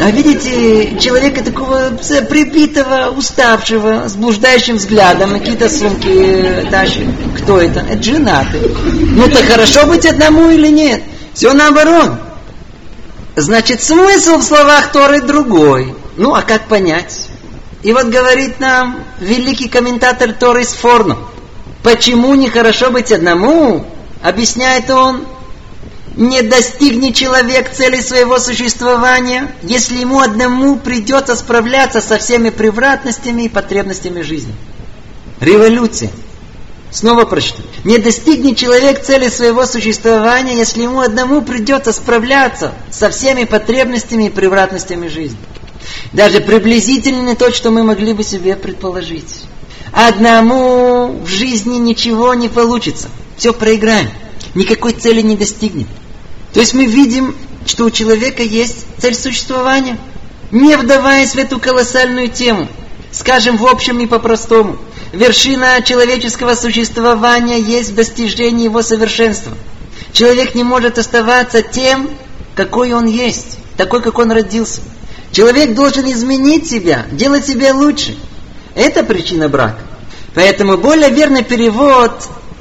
[0.00, 7.08] А видите, человека такого прибитого, уставшего, с блуждающим взглядом, какие-то сумки тащит.
[7.42, 7.80] Кто это?
[7.80, 8.60] Это женатый.
[8.92, 11.02] Ну так хорошо быть одному или нет?
[11.34, 12.12] Все наоборот.
[13.34, 15.94] Значит, смысл в словах Торы другой.
[16.16, 17.28] Ну, а как понять?
[17.82, 21.18] И вот говорит нам великий комментатор Торы Сфорну.
[21.86, 23.86] Почему нехорошо быть одному?
[24.20, 25.24] Объясняет он,
[26.16, 33.48] не достигнет человек цели своего существования, если ему одному придется справляться со всеми превратностями и
[33.48, 34.52] потребностями жизни.
[35.38, 36.10] Революция.
[36.90, 37.62] Снова прочту.
[37.84, 44.30] Не достигнет человек цели своего существования, если ему одному придется справляться со всеми потребностями и
[44.30, 45.38] превратностями жизни.
[46.12, 49.45] Даже приблизительно то, что мы могли бы себе предположить.
[49.96, 53.08] Одному в жизни ничего не получится.
[53.38, 54.10] Все проиграем.
[54.54, 55.86] Никакой цели не достигнет.
[56.52, 59.96] То есть мы видим, что у человека есть цель существования.
[60.50, 62.68] Не вдаваясь в эту колоссальную тему,
[63.10, 64.76] скажем в общем и по-простому,
[65.14, 69.56] вершина человеческого существования есть достижение его совершенства.
[70.12, 72.10] Человек не может оставаться тем,
[72.54, 74.82] какой он есть, такой, как он родился.
[75.32, 78.14] Человек должен изменить себя, делать себя лучше.
[78.76, 79.80] Это причина брака.
[80.34, 82.12] Поэтому более верный перевод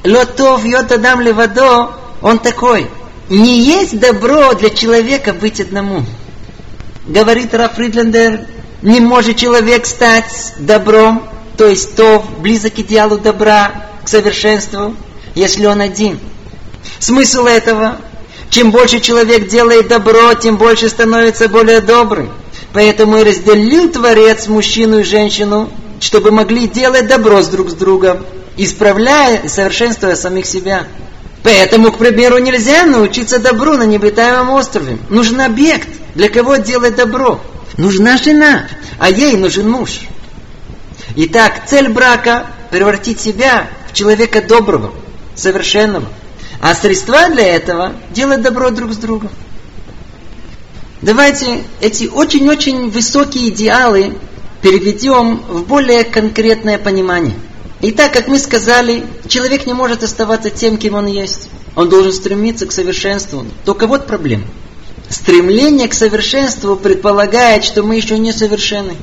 [0.05, 2.87] «Лотов йот адам левадо» он такой.
[3.29, 6.05] Не есть добро для человека быть одному.
[7.05, 8.47] Говорит Раф Фридлендер,
[8.81, 14.95] не может человек стать добром, то есть то близок к идеалу добра, к совершенству,
[15.35, 16.17] если он один.
[16.99, 17.97] Смысл этого,
[18.49, 22.31] чем больше человек делает добро, тем больше становится более добрым.
[22.71, 28.25] Поэтому и разделил Творец мужчину и женщину, чтобы могли делать добро с друг с другом,
[28.57, 30.87] исправляя и совершенствуя самих себя.
[31.43, 34.97] Поэтому, к примеру, нельзя научиться добру на необитаемом острове.
[35.09, 37.39] Нужен объект, для кого делать добро.
[37.77, 38.67] Нужна жена,
[38.99, 39.99] а ей нужен муж.
[41.15, 44.93] Итак, цель брака– превратить себя в человека доброго,
[45.35, 46.07] совершенного.
[46.61, 49.29] А средства для этого– делать добро друг с другом.
[51.01, 54.15] Давайте эти очень-очень высокие идеалы
[54.65, 57.35] переведем в более конкретное понимание.
[57.81, 61.49] Итак, как мы сказали, человек не может оставаться тем, кем он есть.
[61.75, 63.45] Он должен стремиться к совершенству.
[63.63, 64.45] Только вот проблема.
[65.07, 68.95] Стремление к совершенству предполагает, что мы еще не совершенны.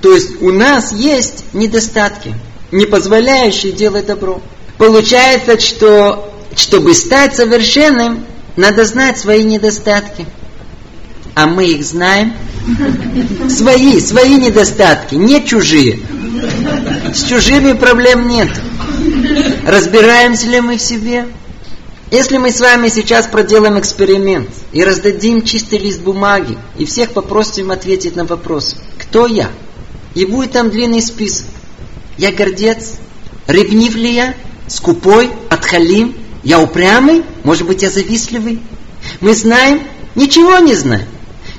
[0.00, 2.34] То есть у нас есть недостатки,
[2.72, 4.42] не позволяющие делать добро.
[4.78, 10.26] Получается, что чтобы стать совершенным, надо знать свои недостатки.
[11.34, 12.32] А мы их знаем.
[13.48, 16.00] Свои, свои недостатки, не чужие.
[17.12, 18.48] С чужими проблем нет.
[19.66, 21.26] Разбираемся ли мы в себе?
[22.10, 27.70] Если мы с вами сейчас проделаем эксперимент и раздадим чистый лист бумаги и всех попросим
[27.72, 29.50] ответить на вопрос, кто я?
[30.14, 31.46] И будет там длинный список.
[32.16, 32.92] Я гордец?
[33.48, 34.34] Ревнив ли я?
[34.68, 35.30] Скупой?
[35.50, 36.14] Отхалим?
[36.44, 37.24] Я упрямый?
[37.42, 38.60] Может быть, я завистливый?
[39.20, 39.82] Мы знаем?
[40.14, 41.06] Ничего не знаем.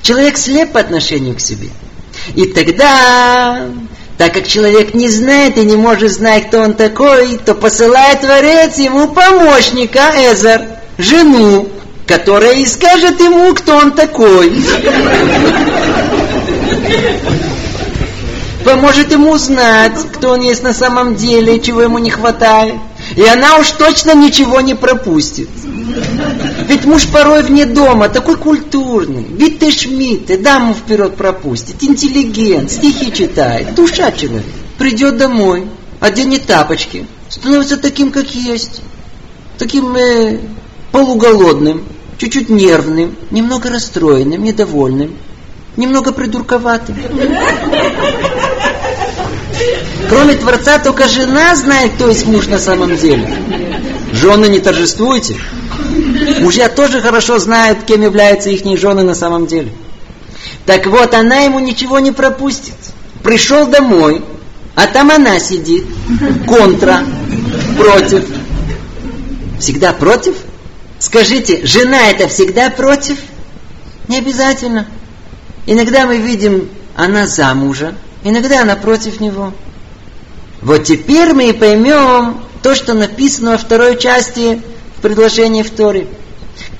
[0.06, 1.68] Человек слеп по отношению к себе.
[2.36, 3.66] И тогда,
[4.16, 8.78] так как человек не знает и не может знать, кто он такой, то посылает Творец
[8.78, 10.62] ему помощника, Эзер,
[10.96, 11.68] жену,
[12.06, 14.52] которая и скажет ему, кто он такой.
[18.64, 22.76] Поможет ему узнать, кто он есть на самом деле, чего ему не хватает.
[23.16, 25.48] И она уж точно ничего не пропустит.
[26.68, 33.74] Ведь муж порой вне дома такой культурный, битый шмидт, даму вперед пропустит, интеллигент, стихи читает,
[33.74, 34.44] душа человек.
[34.76, 35.66] Придет домой,
[36.00, 38.82] оденет тапочки, становится таким, как есть,
[39.56, 40.38] таким э,
[40.92, 41.84] полуголодным,
[42.18, 45.16] чуть-чуть нервным, немного расстроенным, недовольным,
[45.76, 46.96] немного придурковатым.
[50.08, 53.36] Кроме Творца, только жена знает, кто есть муж на самом деле.
[54.12, 55.36] Жены не торжествуйте.
[56.40, 59.72] Мужья тоже хорошо знают, кем являются их жены на самом деле.
[60.64, 62.74] Так вот, она ему ничего не пропустит.
[63.22, 64.22] Пришел домой,
[64.74, 65.86] а там она сидит,
[66.46, 67.02] контра,
[67.76, 68.24] против.
[69.58, 70.36] Всегда против?
[70.98, 73.18] Скажите, жена это всегда против?
[74.08, 74.86] Не обязательно.
[75.66, 77.94] Иногда мы видим, она за мужа,
[78.28, 79.52] иногда она против него.
[80.62, 84.60] Вот теперь мы и поймем то, что написано во второй части
[84.96, 86.08] в предложении в Торе.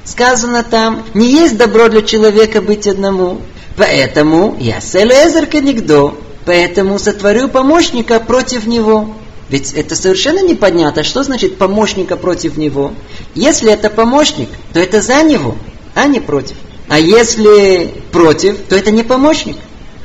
[0.04, 3.40] Сказано там, не есть добро для человека быть одному,
[3.76, 9.14] поэтому я селезер никто, поэтому сотворю помощника против него.
[9.48, 12.92] Ведь это совершенно непонятно, что значит помощника против него.
[13.34, 15.56] Если это помощник, то это за него,
[15.94, 16.56] а не против.
[16.88, 19.56] А если против, то это не помощник.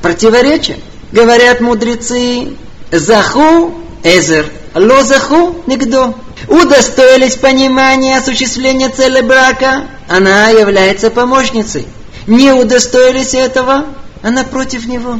[0.01, 0.77] Противоречие.
[1.11, 2.55] Говорят мудрецы,
[2.91, 6.15] заху эзер, ло заху никто.
[6.47, 11.85] Удостоились понимания осуществления цели брака, она является помощницей.
[12.27, 13.85] Не удостоились этого,
[14.23, 15.19] она против него.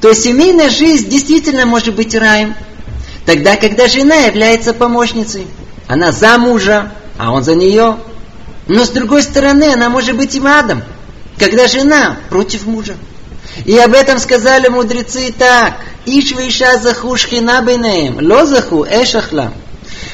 [0.00, 2.54] То есть семейная жизнь действительно может быть раем.
[3.24, 5.46] Тогда, когда жена является помощницей,
[5.88, 7.98] она за мужа, а он за нее.
[8.68, 10.82] Но с другой стороны, она может быть и адом,
[11.38, 12.96] когда жена против мужа.
[13.64, 15.74] И об этом сказали мудрецы так.
[16.04, 17.64] Иш виша заху шхина
[18.20, 19.54] ло заху эшахлам.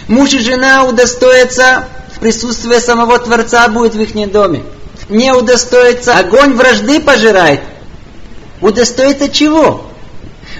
[0.07, 1.87] Муж и жена удостоятся
[2.21, 4.63] присутствия самого Творца будет в их доме.
[5.09, 7.61] Не удостоится, огонь вражды пожирает.
[8.61, 9.87] Удостоится чего?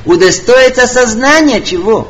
[0.05, 2.09] Удостоится сознания чего?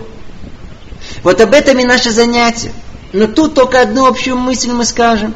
[1.22, 2.72] Вот об этом и наше занятие.
[3.12, 5.34] Но тут только одну общую мысль мы скажем.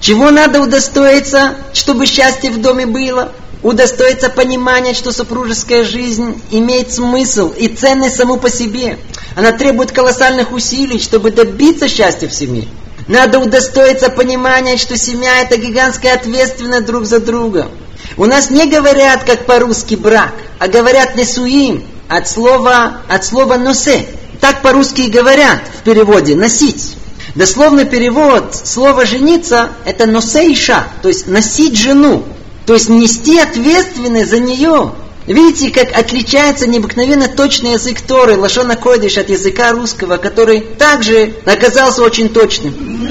[0.00, 3.32] Чего надо удостоиться, чтобы счастье в доме было?
[3.62, 8.98] Удостоиться понимания, что супружеская жизнь имеет смысл и ценность саму по себе.
[9.36, 12.66] Она требует колоссальных усилий, чтобы добиться счастья в семье.
[13.06, 17.68] Надо удостоиться понимания, что семья это гигантская ответственность друг за друга.
[18.16, 24.06] У нас не говорят, как по-русски, брак, а говорят несуим, от слова, от слова носе.
[24.40, 26.96] Так по-русски и говорят в переводе, носить.
[27.34, 32.24] Дословный перевод слова «жениться»– это носейша, то есть носить жену,
[32.66, 34.92] то есть нести ответственность за нее.
[35.26, 42.02] Видите, как отличается необыкновенно точный язык Торы, Лашона Койдыш, от языка русского, который также оказался
[42.02, 43.08] очень точным.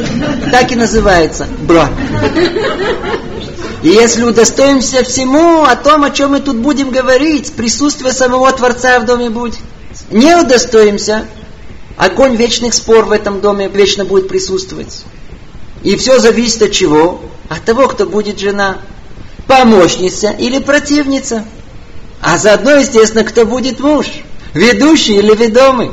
[0.51, 1.91] Так и называется– брак.
[3.81, 8.99] И если удостоимся всему о том, о чем мы тут будем говорить, присутствие самого Творца
[8.99, 9.55] в доме будет.
[10.11, 11.25] Не удостоимся,
[11.95, 15.03] огонь вечных спор в этом доме вечно будет присутствовать.
[15.83, 17.21] И все зависит от чего?
[17.47, 18.79] От того, кто будет жена.
[19.49, 21.43] Помощница или противница.
[22.21, 24.05] А заодно, естественно, кто будет муж.
[24.53, 25.91] Ведущий или ведомый.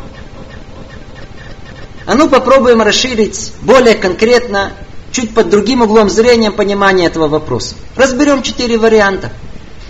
[2.05, 4.75] А ну попробуем расширить более конкретно
[5.11, 7.77] чуть под другим углом зрения понимания этого вопроса.
[7.97, 9.33] Разберем четыре варианта.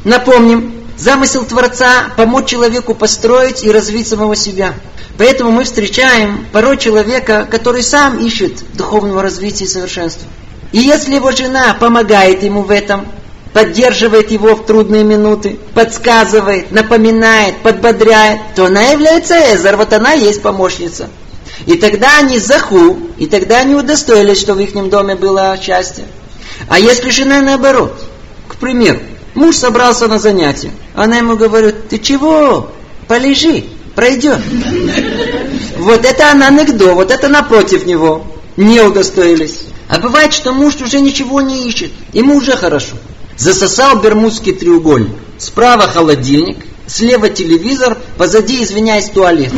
[0.04, 4.74] Напомним, замысел Творца– помочь человеку построить и развить самого себя.
[5.18, 10.28] Поэтому мы встречаем порой человека, который сам ищет духовного развития и совершенства.
[10.70, 13.06] И если его жена помогает ему в этом,
[13.56, 20.42] поддерживает его в трудные минуты, подсказывает, напоминает, подбодряет, то она является Эзер, вот она есть
[20.42, 21.08] помощница.
[21.64, 26.04] И тогда они заху, и тогда они удостоились, что в их доме было счастье.
[26.68, 27.98] А если жена наоборот,
[28.46, 28.98] к примеру,
[29.34, 32.70] муж собрался на занятие, она ему говорит, ты чего,
[33.08, 34.40] полежи, пройдет.
[35.78, 38.26] Вот это она нигдо, вот это напротив него,
[38.58, 39.60] не удостоились.
[39.88, 42.96] А бывает, что муж уже ничего не ищет, ему уже хорошо.
[43.36, 45.16] Засосал бермудский треугольник.
[45.38, 49.52] Справа холодильник, слева телевизор, позади, извиняюсь, туалет.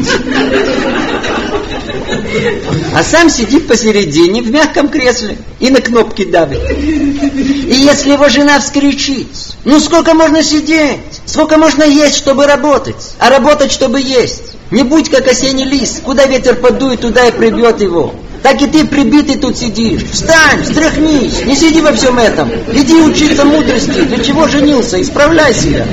[2.94, 6.60] А сам сидит посередине в мягком кресле и на кнопки давит.
[6.70, 9.28] И если его жена вскричит,
[9.64, 14.56] ну сколько можно сидеть, сколько можно есть, чтобы работать, а работать, чтобы есть.
[14.70, 18.14] Не будь как осенний лист, куда ветер подует, туда и прибьет его.
[18.42, 20.04] Так и ты прибитый тут сидишь.
[20.04, 22.50] Встань, встряхнись, не сиди во всем этом.
[22.72, 24.02] Иди учиться мудрости.
[24.02, 25.00] Для чего женился?
[25.00, 25.84] Исправляй себя.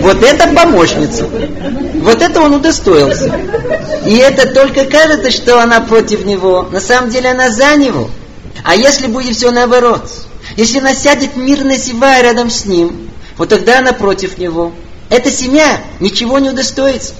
[0.00, 1.26] Вот это помощница.
[2.02, 3.32] Вот это он удостоился.
[4.06, 6.68] И это только кажется, что она против него.
[6.70, 8.10] На самом деле она за него.
[8.64, 10.10] А если будет все наоборот?
[10.56, 13.08] Если она сядет мирно зевая рядом с ним,
[13.38, 14.72] вот тогда она против него.
[15.08, 17.14] Эта семья ничего не удостоится.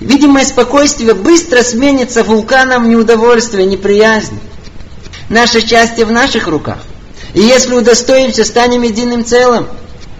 [0.00, 4.38] Видимое спокойствие быстро сменится вулканом неудовольствия, неприязни.
[5.28, 6.78] Наше счастье в наших руках.
[7.34, 9.66] И если удостоимся, станем единым целым.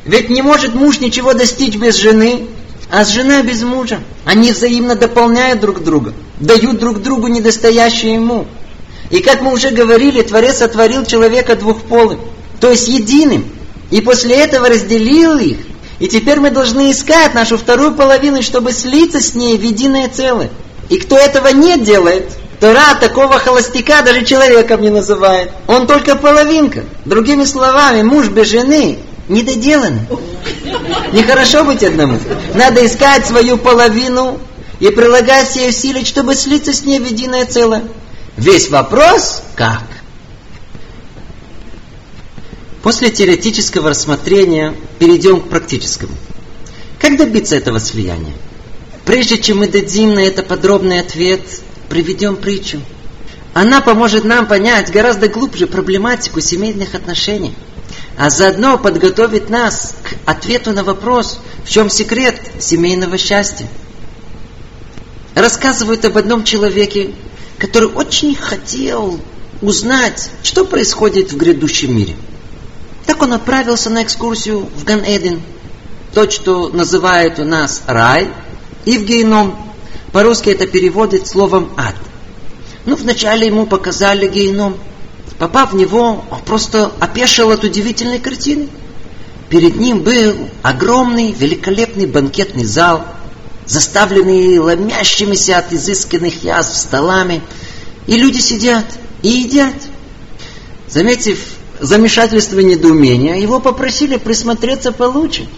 [0.05, 2.47] Ведь не может муж ничего достичь без жены,
[2.91, 4.01] а с жена без мужа.
[4.25, 8.47] Они взаимно дополняют друг друга, дают друг другу недостоящее ему.
[9.11, 12.21] И как мы уже говорили, Творец сотворил человека двухполым,
[12.61, 13.47] то есть единым.
[13.91, 15.59] И после этого разделил их
[15.99, 20.51] и теперь мы должны искать нашу вторую половину, чтобы слиться с ней в единое целое.
[20.89, 22.31] И кто этого не делает,
[22.61, 25.51] Тора такого холостяка даже человеком не называет.
[25.67, 26.85] Он только половинка.
[27.05, 30.01] Другими словами, муж без жены недоделанный.
[31.13, 32.19] Нехорошо быть одному.
[32.55, 34.39] Надо искать свою половину
[34.81, 37.85] и прилагать все усилия, чтобы слиться с ней в единое целое.
[38.37, 39.83] Весь вопрос– как?
[42.83, 46.15] После теоретического рассмотрения перейдем к практическому.
[47.01, 48.35] Как добиться этого слияния?
[49.05, 51.41] Прежде чем мы дадим на это подробный ответ,
[51.89, 52.81] приведем притчу.
[53.53, 57.55] Она поможет нам понять гораздо глубже проблематику семейных отношений,
[58.17, 63.67] а заодно подготовит нас к ответу на вопрос, в чем секрет семейного счастья.
[65.35, 67.11] Рассказывают об одном человеке,
[67.59, 69.21] который очень хотел
[69.63, 72.15] узнать, что происходит в грядущем мире–
[73.09, 75.41] так он отправился на экскурсию в Ган-Эден,
[76.13, 78.29] то, что называют у нас рай,
[78.85, 79.59] и в гейном.
[80.13, 81.95] По-русски это переводит словом ад.
[82.85, 84.77] Ну, вначале ему показали гейном.
[85.39, 88.69] Попав в него, он просто опешил от удивительной картины.
[89.49, 93.07] Перед ним был огромный, великолепный банкетный зал,
[93.65, 97.41] заставленный ломящимися от изысканных язв столами.
[98.07, 98.85] И люди сидят
[99.23, 99.77] и едят.
[100.89, 105.49] Заметив замешательства и недоумения, его попросили присмотреться получше.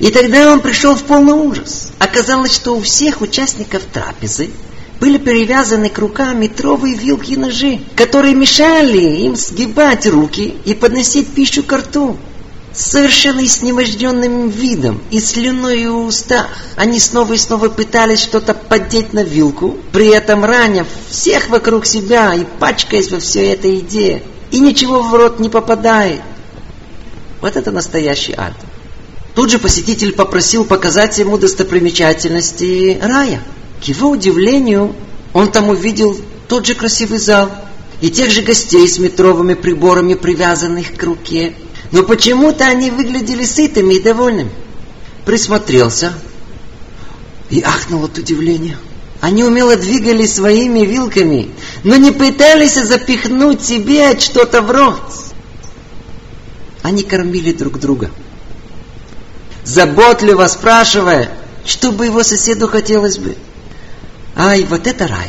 [0.00, 1.92] И тогда он пришел в полный ужас.
[1.98, 4.50] Оказалось, что у всех участников трапезы
[4.98, 11.28] были перевязаны к рукам метровые вилки и ножи, которые мешали им сгибать руки и подносить
[11.28, 12.16] пищу к рту.
[12.72, 13.40] с совершенно
[14.48, 16.46] видом и слюной в устах.
[16.76, 22.32] Они снова и снова пытались что-то поддеть на вилку, при этом раня всех вокруг себя
[22.32, 24.22] и пачкаясь во всей этой еде.
[24.50, 26.20] И ничего в рот не попадает.
[27.40, 28.54] Вот это настоящий ад.
[29.34, 33.40] Тут же посетитель попросил показать ему достопримечательности рая.
[33.80, 34.94] К его удивлению,
[35.32, 36.16] он там увидел
[36.48, 37.50] тот же красивый зал
[38.00, 41.54] и тех же гостей с метровыми приборами, привязанных к руке.
[41.92, 44.50] Но почему-то они выглядели сытыми и довольными.
[45.24, 46.12] Присмотрелся
[47.50, 48.76] и ахнул от удивления.
[49.20, 51.50] Они умело двигали своими вилками,
[51.84, 55.00] но не пытались запихнуть себе что-то в рот.
[56.82, 58.10] Они кормили друг друга.
[59.64, 61.30] Заботливо спрашивая,
[61.66, 63.36] что бы его соседу хотелось бы.
[64.36, 65.28] Ай, вот это рай.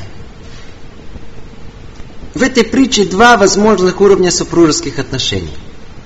[2.33, 5.51] В этой притче два возможных уровня супружеских отношений.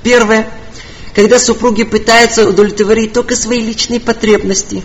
[0.01, 0.49] Первое,
[1.13, 4.83] когда супруги пытаются удовлетворить только свои личные потребности.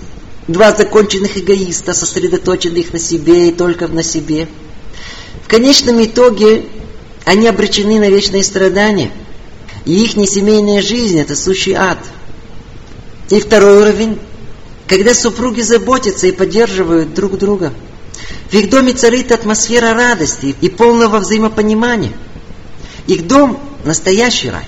[0.50, 4.48] Два законченных эгоиста, сосредоточенных на себе и только на себе.
[5.44, 6.66] В конечном итоге
[7.24, 9.10] они обречены на вечные страдания.
[9.84, 11.98] И их несемейная жизнь– это сущий ад.
[13.30, 14.18] И второй уровень,
[14.88, 17.72] когда супруги заботятся и поддерживают друг друга–
[18.50, 22.12] в их доме царит атмосфера радости и полного взаимопонимания.
[23.06, 24.66] Их дом– настоящий рай.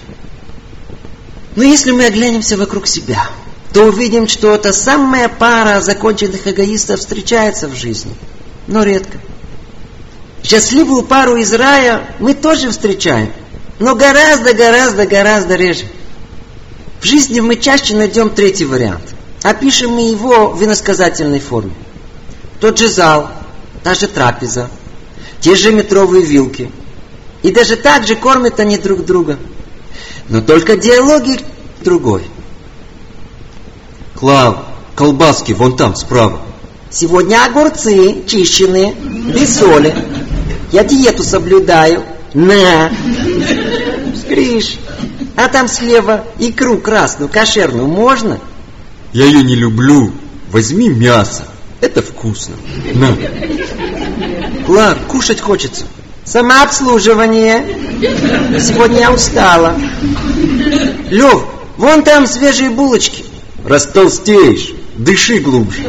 [1.56, 3.28] Но если мы оглянемся вокруг себя,
[3.72, 8.14] то увидим, что эта самая пара законченных эгоистов встречается в жизни,
[8.66, 9.18] но редко.
[10.42, 13.32] Счастливую пару из рая мы тоже встречаем,
[13.78, 15.84] но гораздо, гораздо, гораздо реже.
[17.00, 19.02] В жизни мы чаще найдем третий вариант.
[19.42, 21.72] Опишем мы его в иносказательной форме.
[22.60, 23.30] Тот же зал–
[23.82, 24.70] та же трапеза,
[25.40, 26.70] те же метровые вилки.
[27.42, 29.38] И даже так же кормят они друг друга.
[30.28, 31.40] Но только диалоги
[31.80, 32.22] другой.
[34.22, 34.58] Клав,
[34.94, 36.40] колбаски вон там, справа.
[36.90, 39.92] Сегодня огурцы чищенные, без соли.
[40.70, 42.04] Я диету соблюдаю.
[42.32, 42.92] На!
[44.20, 44.78] Скриш.
[45.34, 48.38] А там слева икру красную, кошерную можно?
[49.12, 50.12] Я ее не люблю.
[50.52, 51.42] Возьми мясо.
[51.80, 52.54] Это вкусно.
[52.94, 53.16] На.
[54.66, 55.82] Клар, кушать хочется.
[56.24, 58.60] Самообслуживание.
[58.60, 59.74] Сегодня я устала.
[61.10, 61.44] Лев,
[61.76, 63.31] вон там свежие булочки.
[63.64, 64.74] Растолстеешь.
[64.96, 65.84] Дыши глубже.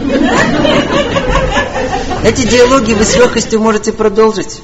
[2.24, 4.61] Эти диалоги вы с легкостью можете продолжить.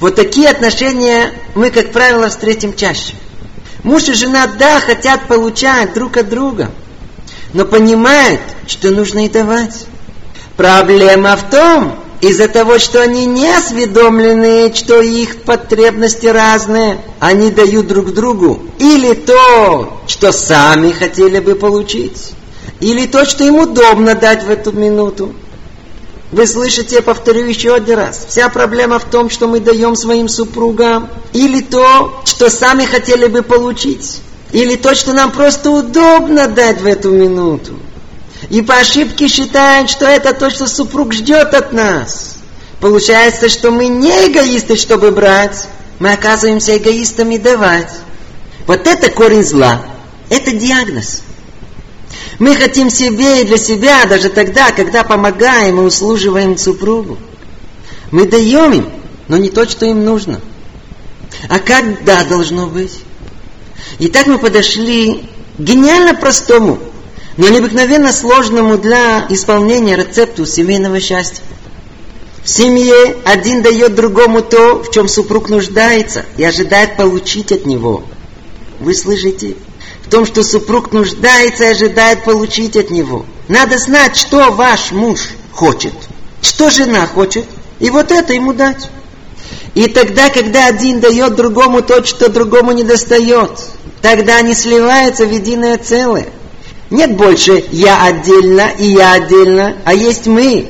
[0.00, 3.14] Вот такие отношения мы, как правило, встретим чаще.
[3.82, 6.70] Муж и жена, да, хотят получать друг от друга,
[7.52, 9.86] но понимают, что нужно и давать.
[10.56, 17.86] Проблема в том, из-за того, что они не осведомлены, что их потребности разные, они дают
[17.86, 22.32] друг другу или то, что сами хотели бы получить,
[22.80, 25.34] или то, что им удобно дать в эту минуту.
[26.32, 28.26] Вы слышите, я повторю еще один раз.
[28.28, 33.42] Вся проблема в том, что мы даем своим супругам или то, что сами хотели бы
[33.42, 34.20] получить,
[34.52, 37.74] или то, что нам просто удобно дать в эту минуту.
[38.50, 42.36] И по ошибке считаем, что это то, что супруг ждет от нас.
[42.80, 45.68] Получается, что мы не эгоисты, чтобы брать.
[45.98, 47.90] Мы оказываемся эгоистами давать.
[48.66, 49.82] Вот это корень зла.
[50.28, 51.22] Это диагноз.
[52.38, 57.18] Мы хотим себе и для себя даже тогда, когда помогаем и услуживаем супругу.
[58.10, 58.90] Мы даем им,
[59.28, 60.40] но не то, что им нужно.
[61.48, 63.00] А как да должно быть?
[63.98, 66.78] И так мы подошли к гениально простому–
[67.36, 71.42] но необыкновенно сложному для исполнения рецепту семейного счастья.
[72.42, 78.04] В семье один дает другому то, в чем супруг нуждается и ожидает получить от него.
[78.80, 79.56] Вы слышите?
[80.06, 83.26] В том, что супруг нуждается и ожидает получить от него.
[83.48, 85.20] Надо знать, что ваш муж
[85.52, 85.94] хочет,
[86.40, 87.44] что жена хочет,
[87.80, 88.88] и вот это ему дать.
[89.74, 93.50] И тогда, когда один дает другому то, что другому не достает,
[94.00, 96.28] тогда они сливаются в единое целое.
[96.88, 100.68] Нет больше «я отдельно» и «я отдельно», а есть «мы».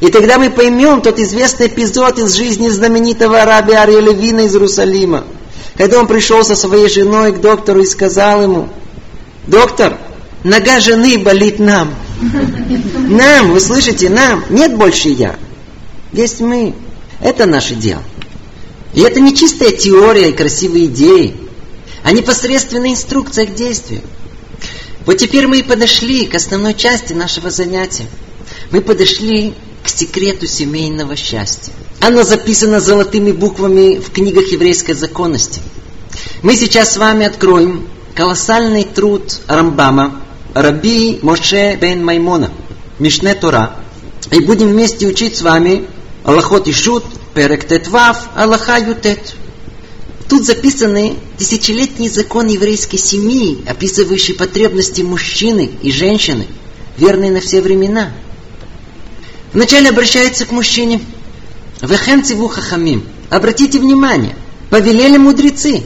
[0.00, 5.24] И тогда мы поймем тот известный эпизод из жизни знаменитого арабия Ария Левина из Иерусалима.
[5.76, 8.68] Когда он пришел со своей женой к доктору и сказал ему,
[9.46, 9.98] «Доктор,
[10.44, 11.94] нога жены болит нам».
[13.08, 14.44] Нам, вы слышите, нам.
[14.48, 15.36] Нет больше я.
[16.12, 16.74] Есть мы.
[17.20, 18.02] Это наше дело.
[18.94, 21.36] И это не чистая теория и красивые идеи,
[22.02, 24.00] а непосредственная инструкция к действию.
[25.04, 28.06] Вот теперь мы и подошли к основной части нашего занятия.
[28.70, 29.54] Мы подошли
[29.84, 31.72] к секрету семейного счастья.
[32.00, 35.60] Оно записано золотыми буквами в книгах еврейской законности.
[36.42, 40.20] Мы сейчас с вами откроем колоссальный труд Рамбама,
[40.54, 42.52] Раби Моше бен Маймона,
[42.98, 43.76] Мишне Тора.
[44.30, 45.86] И будем вместе учить с вами
[46.24, 49.34] Аллахот и Шут, Перек Тетвав, Аллаха Ютет.
[50.28, 56.46] Тут записаны тысячелетний закон еврейской семьи, описывающий потребности мужчины и женщины,
[56.96, 58.12] верные на все времена.
[59.52, 61.00] Вначале обращается к мужчине.
[61.81, 63.07] Вехен циву хахамим.
[63.29, 64.35] Обратите внимание,
[64.69, 65.83] повелели мудрецы.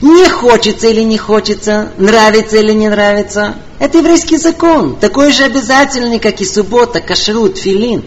[0.00, 3.54] Не хочется или не хочется, нравится или не нравится.
[3.78, 8.02] Это еврейский закон, такой же обязательный, как и суббота, кашрут, филин.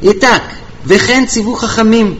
[0.00, 0.42] Итак,
[0.84, 2.18] вехен циву хахамим.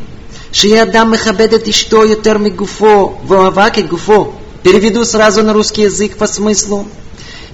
[0.53, 4.33] שיהיה אדם מכבד את אשתו יותר מגופו ואוהבה כגופו.
[4.63, 6.87] Переведу сразу на русский язык по смыслу.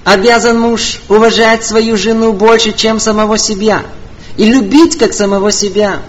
[0.03, 3.83] Обязан муж уважать свою жену больше, чем самого себя.
[4.37, 6.03] И любить, как самого себя.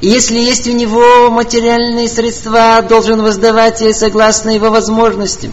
[0.00, 5.50] И если есть у него материальные средства, должен воздавать ей согласно его возможностям.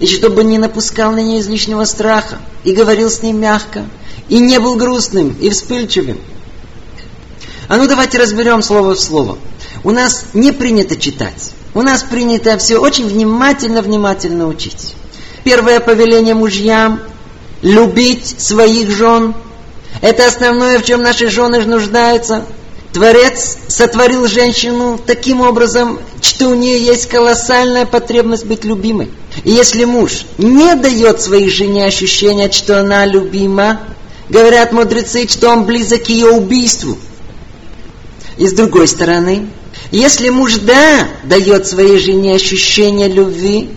[0.00, 2.38] И чтобы не напускал на нее излишнего страха.
[2.64, 3.86] И говорил с ней мягко.
[4.28, 6.20] И не был грустным и вспыльчивым.
[7.68, 9.38] А ну давайте разберем слово в слово.
[9.82, 11.52] У нас не принято читать.
[11.74, 14.94] У нас принято все очень внимательно-внимательно учить.
[15.44, 17.00] Первое повеление мужьям–
[17.62, 19.34] любить своих жен.
[20.00, 22.44] Это основное, в чем наши жены нуждаются.
[22.96, 29.10] Творец сотворил женщину таким образом, что у нее есть колоссальная потребность быть любимой.
[29.44, 33.82] И если муж не дает своей жене ощущения, что она любима,
[34.30, 36.96] говорят мудрецы, что он близок к ее убийству.
[38.38, 39.46] И с другой стороны,
[39.90, 43.72] если муж, да, дает своей жене ощущение любви,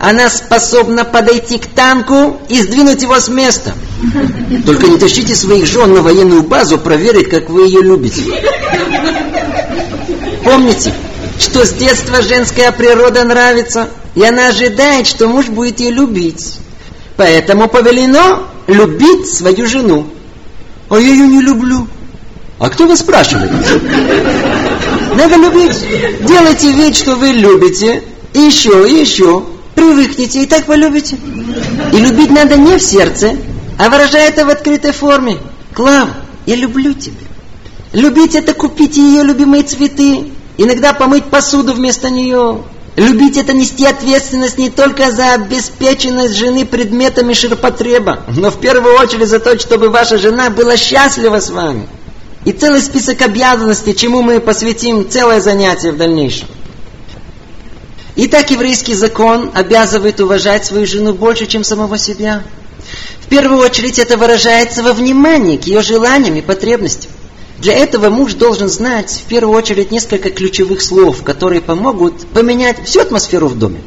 [0.00, 3.74] она способна подойти к танку и сдвинуть его с места.
[4.64, 8.22] Только не тащите своих жен на военную базу проверить, как вы ее любите.
[10.42, 10.94] Помните,
[11.38, 16.56] что с детства женская природа нравится, и она ожидает, что муж будет ее любить.
[17.18, 20.06] Поэтому повелено любить свою жену.
[20.88, 21.86] А я ее не люблю.
[22.58, 23.50] А кто вас спрашивает?
[25.14, 25.76] Надо любить.
[26.22, 28.02] Делайте вид, что вы любите.
[28.32, 29.44] И еще, и еще.
[29.74, 31.16] Привыкните, и так полюбите.
[31.92, 33.36] И любить надо не в сердце,
[33.78, 35.38] а выражая это в открытой форме.
[35.74, 36.10] Клава,
[36.46, 37.26] я люблю тебя.
[37.92, 40.30] Любить это купить ее любимые цветы.
[40.58, 42.62] Иногда помыть посуду вместо нее.
[42.96, 49.28] Любить это нести ответственность не только за обеспеченность жены предметами ширпотреба, но в первую очередь
[49.28, 51.88] за то, чтобы ваша жена была счастлива с вами.
[52.44, 56.48] И целый список обязанностей, чему мы посвятим целое занятие в дальнейшем.
[58.22, 62.42] Итак, еврейский закон обязывает уважать свою жену больше, чем самого себя.
[63.22, 67.10] В первую очередь это выражается во внимании к ее желаниям и потребностям.
[67.60, 73.00] Для этого муж должен знать в первую очередь несколько ключевых слов, которые помогут поменять всю
[73.00, 73.80] атмосферу в доме.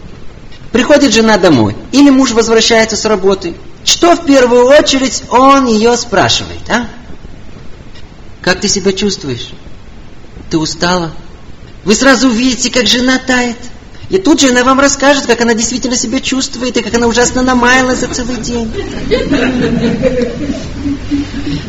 [0.71, 3.53] Приходит жена домой, или муж возвращается с работы.
[3.85, 6.87] Что в первую очередь он ее спрашивает, а?
[8.41, 9.51] Как ты себя чувствуешь?
[10.49, 11.11] Ты устала?
[11.85, 13.57] Вы сразу увидите, как жена тает.
[14.13, 17.41] И тут же она вам расскажет, как она действительно себя чувствует, и как она ужасно
[17.41, 18.71] намаялась за целый день.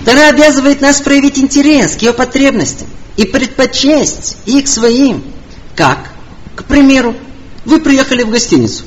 [0.04, 2.86] Тара обязывает нас проявить интерес к ее потребностям
[3.16, 5.24] и предпочесть их своим.
[5.74, 6.10] Как?
[6.54, 7.16] К примеру,
[7.64, 8.84] вы приехали в гостиницу,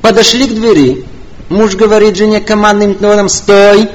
[0.00, 1.04] подошли к двери,
[1.48, 3.88] муж говорит жене командным тоном «Стой!»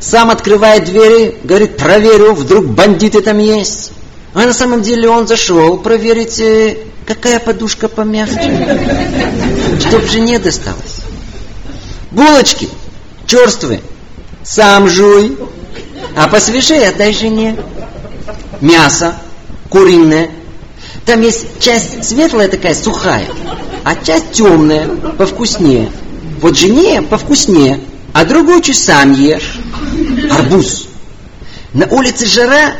[0.00, 3.92] Сам открывает двери, говорит, проверю, вдруг бандиты там есть.
[4.32, 8.78] А на самом деле он зашел проверить, э, какая подушка помягче,
[9.80, 11.00] чтоб жене досталось.
[12.10, 12.68] Булочки
[13.26, 13.80] черствые,
[14.42, 15.36] сам жуй,
[16.16, 17.56] а посвежее отдай жене.
[18.60, 19.16] Мясо
[19.68, 20.30] куриное.
[21.04, 23.26] Там есть часть светлая такая, сухая,
[23.84, 24.88] а часть темная,
[25.18, 25.90] повкуснее.
[26.40, 27.80] Вот жене повкуснее,
[28.12, 29.58] а другую часть сам ешь
[30.30, 30.86] арбуз.
[31.72, 32.74] На улице жара,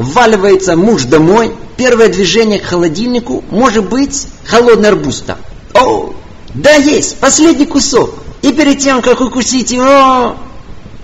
[0.00, 5.38] вваливается муж домой, первое движение к холодильнику, может быть, холодный арбуз там.
[5.74, 6.14] О,
[6.54, 8.14] да есть, последний кусок.
[8.42, 10.36] И перед тем, как укусить его,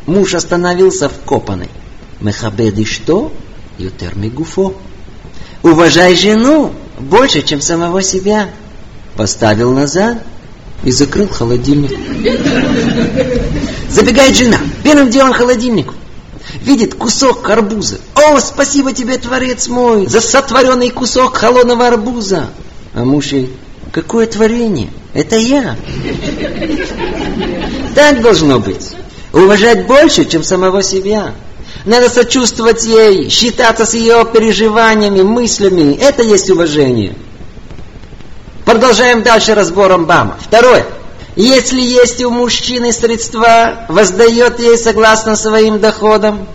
[0.06, 1.68] муж остановился вкопанный.
[2.20, 3.32] Мехабеды что?
[3.78, 4.74] Ютер гуфо.
[5.62, 8.48] Уважай жену больше, чем самого себя.
[9.16, 10.22] Поставил назад
[10.84, 11.90] и закрыл холодильник.
[13.90, 15.92] Забегает жена, первым делом холодильник.
[16.66, 17.98] Видит кусок арбуза.
[18.16, 22.48] О, спасибо тебе, Творец мой, за сотворенный кусок холодного арбуза.
[22.92, 23.56] А муж ей,
[23.92, 24.88] какое творение?
[25.14, 25.76] Это я.
[27.94, 28.90] Так должно быть.
[29.32, 31.34] Уважать больше, чем самого себя.
[31.84, 35.96] Надо сочувствовать ей, считаться с ее переживаниями, мыслями.
[36.00, 37.14] Это есть уважение.
[38.64, 40.36] Продолжаем дальше разбором Бама.
[40.40, 40.84] Второе.
[41.36, 46.48] Если есть у мужчины средства, воздает ей согласно своим доходам.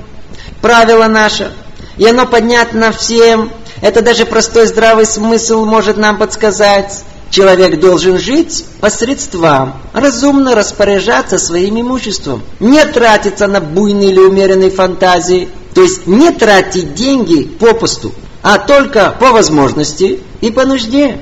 [0.59, 1.53] Правило наше,
[1.97, 3.51] и оно понятно всем,
[3.81, 7.03] это даже простой здравый смысл может нам подсказать.
[7.29, 14.69] Человек должен жить по средствам, разумно распоряжаться своим имуществом, не тратиться на буйные или умеренные
[14.69, 21.19] фантазии, то есть не тратить деньги попусту, а только по возможности и по нужде.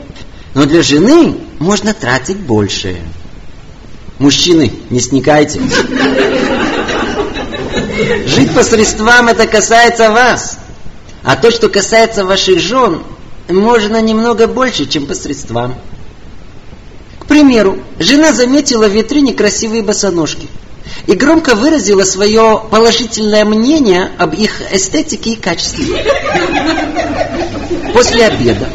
[0.56, 2.98] Но для жены можно тратить больше.
[4.20, 5.62] Мужчины, не сникайте.
[8.28, 10.58] Жить по средствам это касается вас.
[11.24, 13.04] А то, что касается ваших жен,
[13.48, 15.76] можно немного больше, чем по средствам.
[17.20, 20.48] К примеру, жена заметила в витрине красивые босоножки
[21.08, 26.04] и громко выразила свое положительное мнение об их эстетике и качестве.
[27.94, 28.68] После обеда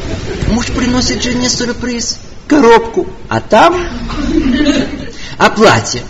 [0.51, 3.79] муж приносит жене сюрприз, коробку, а там...
[5.39, 6.03] А платье?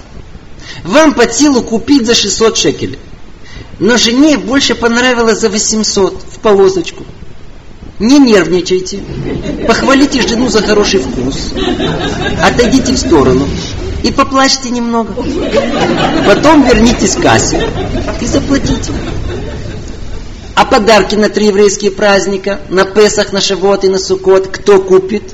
[0.84, 2.98] Вам по силу купить за 600 шекелей.
[3.78, 7.04] Но жене больше понравилось за 800 в полосочку.
[7.98, 9.00] Не нервничайте.
[9.66, 11.52] Похвалите жену за хороший вкус.
[12.42, 13.48] Отойдите в сторону
[14.02, 15.14] и поплачьте немного.
[16.26, 17.68] Потом вернитесь к кассе
[18.20, 18.92] и заплатите.
[20.54, 25.32] А подарки на три еврейские праздника, на Песах, на Шавот и на Сукот, кто купит?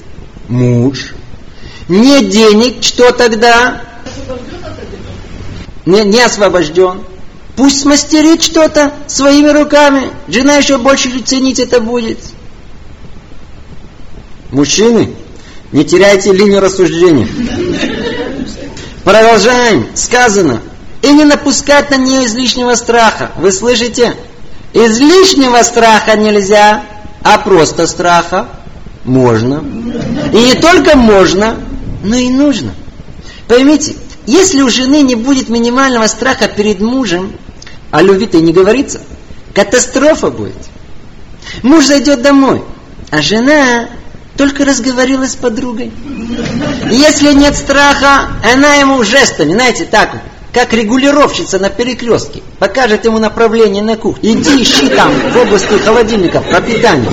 [0.48, 1.14] Муж.
[1.90, 3.80] Нет денег, что тогда?
[5.84, 7.02] Не, не освобожден.
[7.56, 10.12] Пусть смастерит что-то своими руками.
[10.28, 12.20] Жена еще больше ценить это будет.
[14.52, 15.16] Мужчины,
[15.72, 17.26] не теряйте линию рассуждения.
[19.02, 19.88] Продолжаем.
[19.94, 20.60] Сказано.
[21.02, 23.32] И не напускать на нее излишнего страха.
[23.36, 24.14] Вы слышите?
[24.72, 26.84] Излишнего страха нельзя,
[27.24, 28.46] а просто страха
[29.02, 29.64] можно.
[30.32, 31.56] И не только можно,
[32.02, 32.74] но и нужно.
[33.48, 33.96] Поймите,
[34.26, 37.32] если у жены не будет минимального страха перед мужем,
[37.90, 39.00] о любви-то не говорится,
[39.54, 40.54] катастрофа будет.
[41.62, 42.62] Муж зайдет домой,
[43.10, 43.88] а жена
[44.36, 45.92] только разговорилась с подругой.
[46.90, 50.22] Если нет страха, она ему жестами, знаете, так вот,
[50.52, 54.32] как регулировщица на перекрестке, покажет ему направление на кухню.
[54.32, 57.10] Иди ищи там в области холодильника пропитание.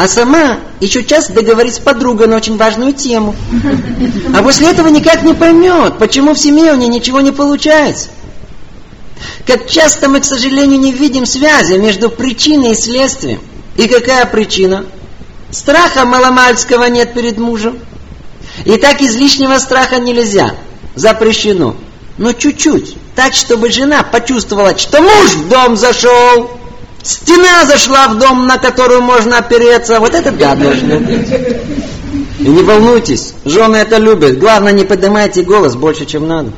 [0.00, 3.36] А сама еще час договорится с подругой на очень важную тему.
[4.34, 8.08] А после этого никак не поймет, почему в семье у нее ничего не получается.
[9.46, 13.40] Как часто мы, к сожалению, не видим связи между причиной и следствием.
[13.76, 14.86] И какая причина?
[15.50, 17.78] Страха маломальского нет перед мужем.
[18.64, 20.54] И так излишнего страха нельзя.
[20.94, 21.76] Запрещено.
[22.16, 22.96] Но чуть-чуть.
[23.14, 26.58] Так, чтобы жена почувствовала, что муж в дом зашел.
[27.02, 30.00] Стена зашла в дом, на которую можно опереться.
[30.00, 31.28] Вот это должно быть.
[32.38, 34.38] И не волнуйтесь, жены это любят.
[34.38, 36.52] Главное, не поднимайте голос больше, чем надо.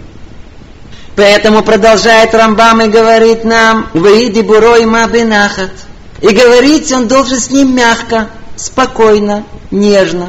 [1.16, 5.72] Поэтому продолжает Рамбам и говорит нам, «Выиди бурой мабинахат».
[6.20, 10.28] И говорить он должен с ним мягко, спокойно, нежно.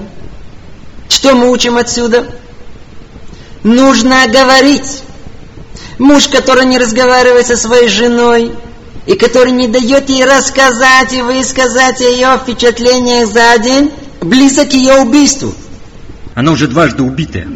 [1.08, 2.26] Что мы учим отсюда?
[3.62, 5.04] Нужно говорить.
[6.00, 8.52] Муж, который не разговаривает со своей женой,
[9.06, 13.92] и который не дает ей рассказать и высказать ее впечатлениях за день,
[14.22, 15.54] близок к ее убийству.
[16.36, 17.48] Она уже дважды убитая.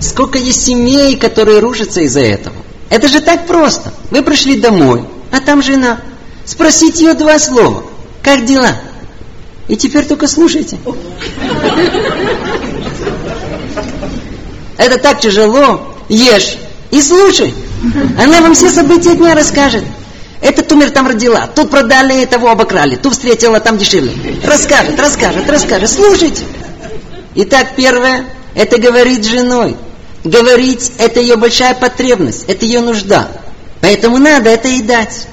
[0.00, 2.56] Сколько есть семей, которые рушатся из-за этого.
[2.90, 3.92] Это же так просто.
[4.10, 6.00] Вы пришли домой, а там жена.
[6.44, 7.84] Спросите ее два слова.
[8.22, 8.76] Как дела?
[9.66, 10.78] И теперь только слушайте.
[14.76, 15.96] Это так тяжело.
[16.08, 16.56] Ешь
[16.90, 17.54] и слушай.
[18.18, 19.84] Она вам все события дня расскажет.
[20.44, 24.12] Этот умер там родила, тут продали, того обокрали, тут встретила, там дешевле.
[24.44, 25.88] Расскажет, расскажет, расскажет.
[25.90, 26.44] Слушайте.
[27.34, 29.74] Итак, первое, это говорить с женой.
[30.22, 33.28] Говорить– это ее большая потребность, это ее нужда.
[33.80, 35.28] Поэтому надо это и дать.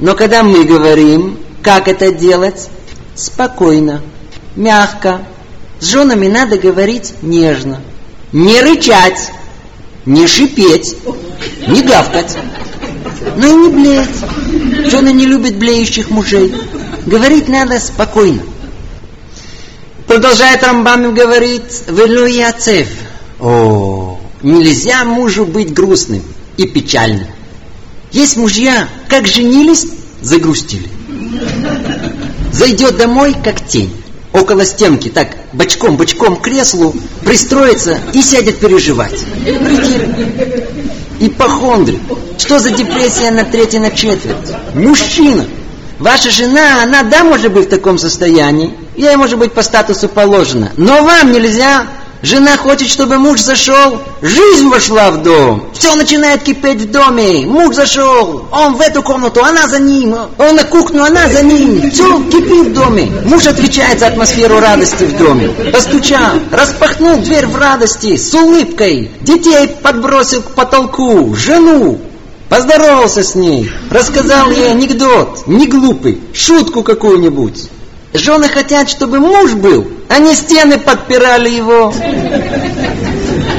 [0.00, 2.68] Но когда мы говорим, как это делать,
[3.14, 4.02] спокойно,
[4.56, 5.22] мягко.
[5.78, 7.80] С женами надо говорить нежно.
[8.32, 9.30] Не рычать,
[10.04, 10.96] не шипеть,
[11.68, 12.36] не гавкать.
[13.36, 14.90] Но и не блеять.
[14.90, 16.54] Жены не любят блеющих мужей.
[17.06, 18.42] Говорить надо спокойно.
[20.06, 22.88] Продолжает Рамбам говорит, «Велю яцев».
[23.40, 26.22] О, нельзя мужу быть грустным
[26.56, 27.26] и печальным.
[28.12, 29.86] Есть мужья, как женились,
[30.20, 30.88] загрустили.
[32.52, 33.92] Зайдет домой, как тень.
[34.32, 36.94] Около стенки, так, бочком-бочком к креслу
[37.24, 39.24] пристроится и сядет переживать.
[41.26, 42.00] Ипохондрик.
[42.36, 44.52] Что за депрессия на третьей, на четверть?
[44.74, 45.46] Мужчина.
[46.00, 48.74] Ваша жена, она, да, может быть в таком состоянии.
[48.96, 50.72] Ей, может быть, по статусу положено.
[50.76, 51.86] Но вам нельзя
[52.22, 54.00] Жена хочет, чтобы муж зашел.
[54.22, 55.70] Жизнь вошла в дом.
[55.74, 57.44] Все начинает кипеть в доме.
[57.46, 58.46] Муж зашел.
[58.52, 60.14] Он в эту комнату, она за ним.
[60.38, 61.90] Он на кухню, она за ним.
[61.90, 63.12] Все кипит в доме.
[63.24, 65.48] Муж отвечает за атмосферу радости в доме.
[65.72, 69.10] Постучал, распахнул дверь в радости, с улыбкой.
[69.22, 71.34] Детей подбросил к потолку.
[71.34, 71.98] Жену.
[72.48, 73.68] Поздоровался с ней.
[73.90, 75.48] Рассказал ей анекдот.
[75.48, 76.20] Не глупый.
[76.32, 77.68] Шутку какую-нибудь.
[78.14, 81.94] Жены хотят, чтобы муж был, а не стены подпирали его.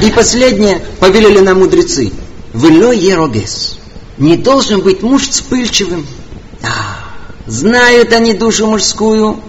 [0.03, 2.11] И последнее повелели нам мудрецы.
[2.53, 3.79] Вело ерогес.
[4.17, 6.05] Не должен быть муж вспыльчивым.
[6.61, 6.99] А,
[7.47, 9.39] знают они душу мужскую.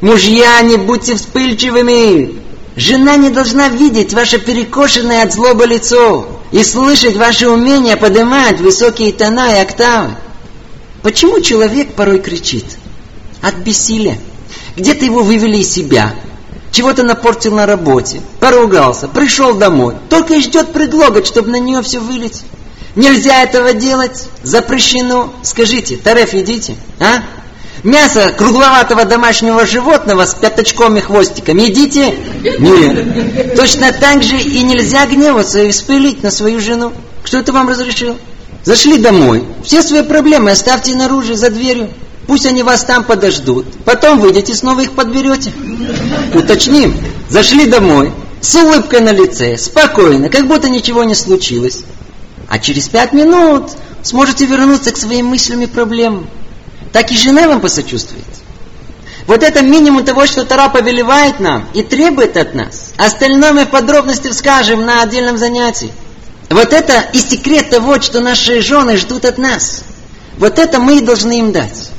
[0.00, 2.42] Мужья, не будьте вспыльчивыми.
[2.76, 9.12] Жена не должна видеть ваше перекошенное от злобы лицо и слышать ваше умение поднимать высокие
[9.12, 10.16] тона и октавы.
[11.02, 12.64] Почему человек порой кричит?
[13.42, 14.18] От бессилия.
[14.76, 16.14] Где-то его вывели из себя,
[16.72, 22.00] чего-то напортил на работе, поругался, пришел домой, только и ждет предлога, чтобы на нее все
[22.00, 22.42] вылить.
[22.96, 25.32] Нельзя этого делать, запрещено.
[25.42, 27.22] Скажите, тареф едите, а?
[27.84, 32.14] Мясо кругловатого домашнего животного с пятачком и хвостиком едите?
[32.58, 33.56] Нет.
[33.56, 36.92] Точно так же и нельзя гневаться и вспылить на свою жену.
[37.24, 38.16] Кто это вам разрешил?
[38.64, 41.90] Зашли домой, все свои проблемы оставьте наружу, за дверью.
[42.26, 43.66] Пусть они вас там подождут.
[43.84, 45.52] Потом выйдете, снова их подберете.
[46.34, 46.94] Уточним.
[47.28, 51.84] Зашли домой, с улыбкой на лице, спокойно, как будто ничего не случилось.
[52.48, 53.70] А через пять минут
[54.02, 56.28] сможете вернуться к своим мыслям и проблемам.
[56.92, 58.24] Так и жена вам посочувствует.
[59.26, 62.92] Вот это минимум того, что Тара повелевает нам и требует от нас.
[62.98, 65.90] Остальное мы в подробности скажем на отдельном занятии.
[66.50, 69.82] Вот это и секрет того, что наши жены ждут от нас.
[70.36, 71.90] Вот это мы и должны им дать.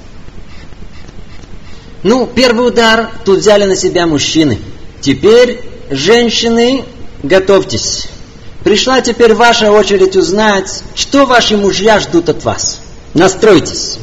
[2.05, 4.59] Ну, первый удар тут взяли на себя мужчины.
[5.01, 6.83] Теперь, женщины,
[7.23, 8.09] готовьтесь.
[8.63, 12.79] Пришла теперь ваша очередь узнать, что ваши мужья ждут от вас.
[13.15, 13.97] Настройтесь.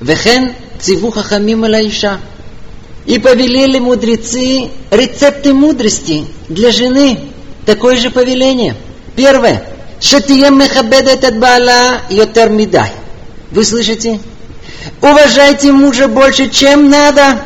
[0.00, 2.18] Вехен цивуха хамим лаиша.
[3.06, 7.20] И повелели мудрецы рецепты мудрости для жены.
[7.64, 8.74] Такое же повеление.
[9.14, 9.64] Первое.
[10.00, 12.90] Шатием мехабедет от баала йотер мидай.
[13.52, 14.18] Вы слышите?
[15.00, 17.40] Уважайте мужа больше, чем надо.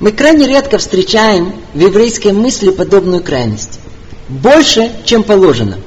[0.00, 3.80] Мы крайне редко встречаем в еврейской мысли подобную крайность.
[4.28, 5.78] Больше, чем положено.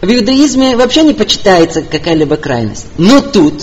[0.00, 2.86] В иудаизме вообще не почитается какая-либо крайность.
[2.98, 3.62] Но тут,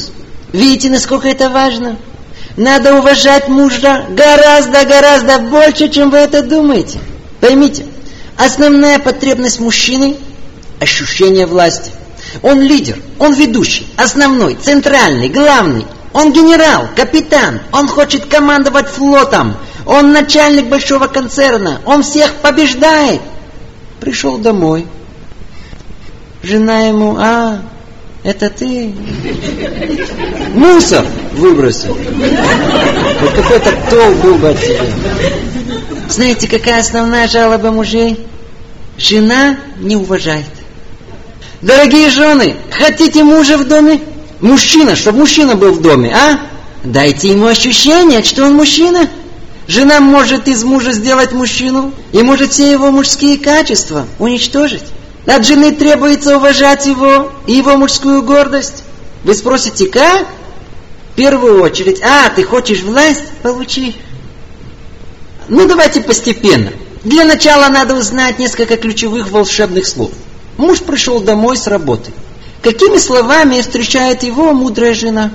[0.51, 1.97] видите, насколько это важно?
[2.57, 6.99] Надо уважать мужа гораздо-гораздо больше, чем вы это думаете.
[7.39, 7.85] Поймите,
[8.37, 10.17] основная потребность мужчины–
[10.79, 11.91] ощущение власти.
[12.41, 19.55] Он лидер, он ведущий, основной, центральный, главный– он генерал, капитан, он хочет командовать флотом,
[19.85, 23.19] он начальник большого концерна, он всех побеждает.
[23.99, 24.85] Пришел домой.
[26.43, 27.61] Жена ему, а,
[28.23, 28.93] это ты?
[30.53, 31.03] Мусор
[31.33, 31.97] выбросил.
[33.21, 34.81] Вот какой-то тол был бы от тебя.
[36.09, 38.19] Знаете, какая основная жалоба мужей?
[38.97, 40.45] Жена не уважает.
[41.63, 44.01] Дорогие жены, хотите мужа в доме?
[44.41, 46.41] Мужчина, чтобы мужчина был в доме, а?
[46.83, 49.09] Дайте ему ощущение, что он мужчина.
[49.65, 54.83] Жена может из мужа сделать мужчину и может все его мужские качества уничтожить.
[55.25, 58.83] От жены требуется уважать его и его мужскую гордость.
[59.23, 60.27] Вы спросите, как?
[61.13, 63.23] В первую очередь, а, ты хочешь власть?
[63.41, 63.95] Получи.
[65.47, 66.73] Ну, давайте постепенно.
[67.05, 70.11] Для начала надо узнать несколько ключевых волшебных слов.
[70.57, 72.11] Муж пришел домой с работы.
[72.61, 75.31] Какими словами встречает его мудрая жена?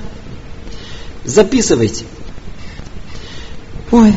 [1.25, 2.05] Записывайте.
[3.91, 4.15] Ой,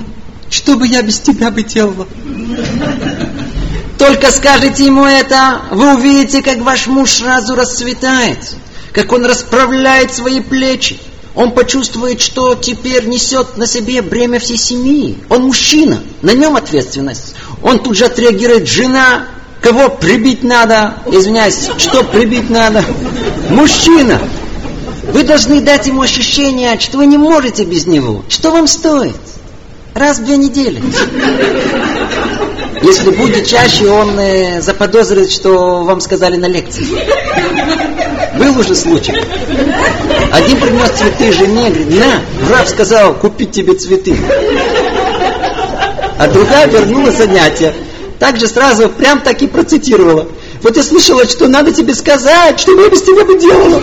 [0.49, 2.07] что бы я без тебя бы делала?
[3.97, 8.55] Только скажите ему это, вы увидите, как ваш муж сразу расцветает,
[8.93, 10.99] как он расправляет свои плечи.
[11.35, 15.17] Он почувствует, что теперь несет на себе бремя всей семьи.
[15.29, 17.35] Он мужчина, на нем ответственность.
[17.61, 19.27] Он тут же отреагирует, жена,
[19.61, 20.95] Кого прибить надо?
[21.05, 22.83] Извиняюсь, что прибить надо?
[23.49, 24.19] Мужчина.
[25.13, 28.23] Вы должны дать ему ощущение, что вы не можете без него.
[28.27, 29.15] Что вам стоит?
[29.93, 30.81] Раз в две недели.
[32.81, 36.87] Если будет чаще, он э, заподозрит, что вам сказали на лекции.
[38.39, 39.13] Был уже случай.
[40.31, 44.15] Один принес цветы жене, говорит, на, раб сказал купить тебе цветы.
[46.17, 47.73] А другая вернула занятия
[48.21, 50.27] также сразу прям так и процитировала.
[50.61, 53.81] Вот я слышала, что надо тебе сказать, что я без тебя бы делала.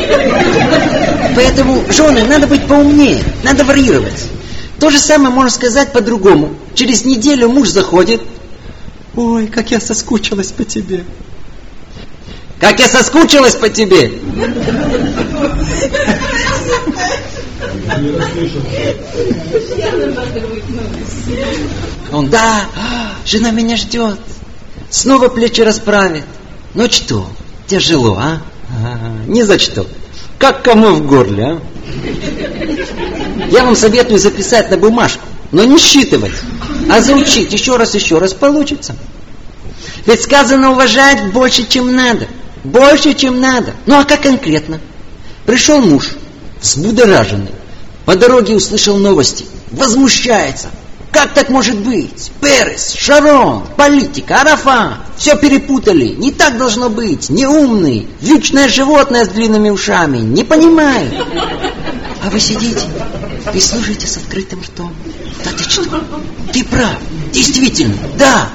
[1.34, 4.26] Поэтому, жены, надо быть поумнее, надо варьировать.
[4.78, 6.54] То же самое можно сказать по-другому.
[6.74, 8.22] Через неделю муж заходит.
[9.16, 11.02] Ой, как я соскучилась по тебе.
[12.60, 14.12] Как я соскучилась по тебе.
[22.12, 22.66] Он, да,
[23.24, 24.18] жена меня ждет.
[24.90, 26.24] Снова плечи расправит.
[26.74, 27.28] Ну что,
[27.66, 28.40] тяжело, а?
[29.26, 29.86] Ни за что.
[30.38, 31.60] Как кому в горле, а?
[33.50, 36.32] Я вам советую записать на бумажку, но не считывать,
[36.90, 38.94] а заучить еще раз, еще раз получится.
[40.06, 42.26] Ведь сказано уважать больше, чем надо.
[42.64, 43.72] Больше, чем надо.
[43.86, 44.80] Ну а как конкретно?
[45.46, 46.10] Пришел муж,
[46.60, 47.50] взбудораженный.
[48.08, 49.44] По дороге услышал новости.
[49.70, 50.68] Возмущается.
[51.12, 52.32] Как так может быть?
[52.40, 55.00] Перес, Шарон, политика, Арафа.
[55.18, 56.14] Все перепутали.
[56.14, 57.28] Не так должно быть.
[57.28, 58.08] Неумный.
[58.22, 60.20] Вьючное животное с длинными ушами.
[60.20, 61.12] Не понимает.
[62.24, 62.80] А вы сидите
[63.52, 64.94] и слушаете с открытым ртом.
[65.44, 65.82] Да ты что?
[66.50, 66.96] Ты прав.
[67.30, 67.98] Действительно.
[68.18, 68.48] Да.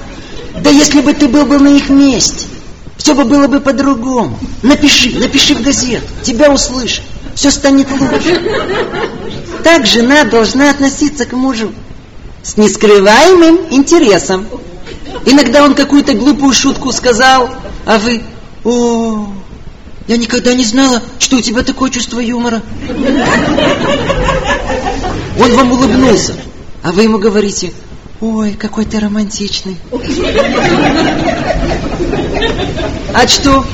[0.63, 2.47] Да если бы ты был бы на их месте,
[2.97, 4.35] все бы было бы по-другому.
[4.63, 6.07] Напиши, напиши в газету.
[6.23, 7.03] Тебя услышат.
[7.35, 8.41] Все станет лучше.
[9.63, 11.71] Так жена должна относиться к мужу
[12.43, 14.45] с нескрываемым интересом.
[15.25, 17.49] Иногда он какую-то глупую шутку сказал,
[17.85, 18.21] а вы,
[18.65, 19.27] о,
[20.07, 22.61] я никогда не знала, что у тебя такое чувство юмора.
[25.39, 26.35] Он вам улыбнулся,
[26.83, 27.71] а вы ему говорите,
[28.19, 29.77] ой, какой ты романтичный.
[33.13, 33.65] А что?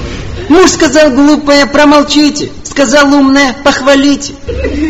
[0.49, 2.51] Муж сказал глупое, промолчите.
[2.79, 4.35] Сказал умное, похвалите.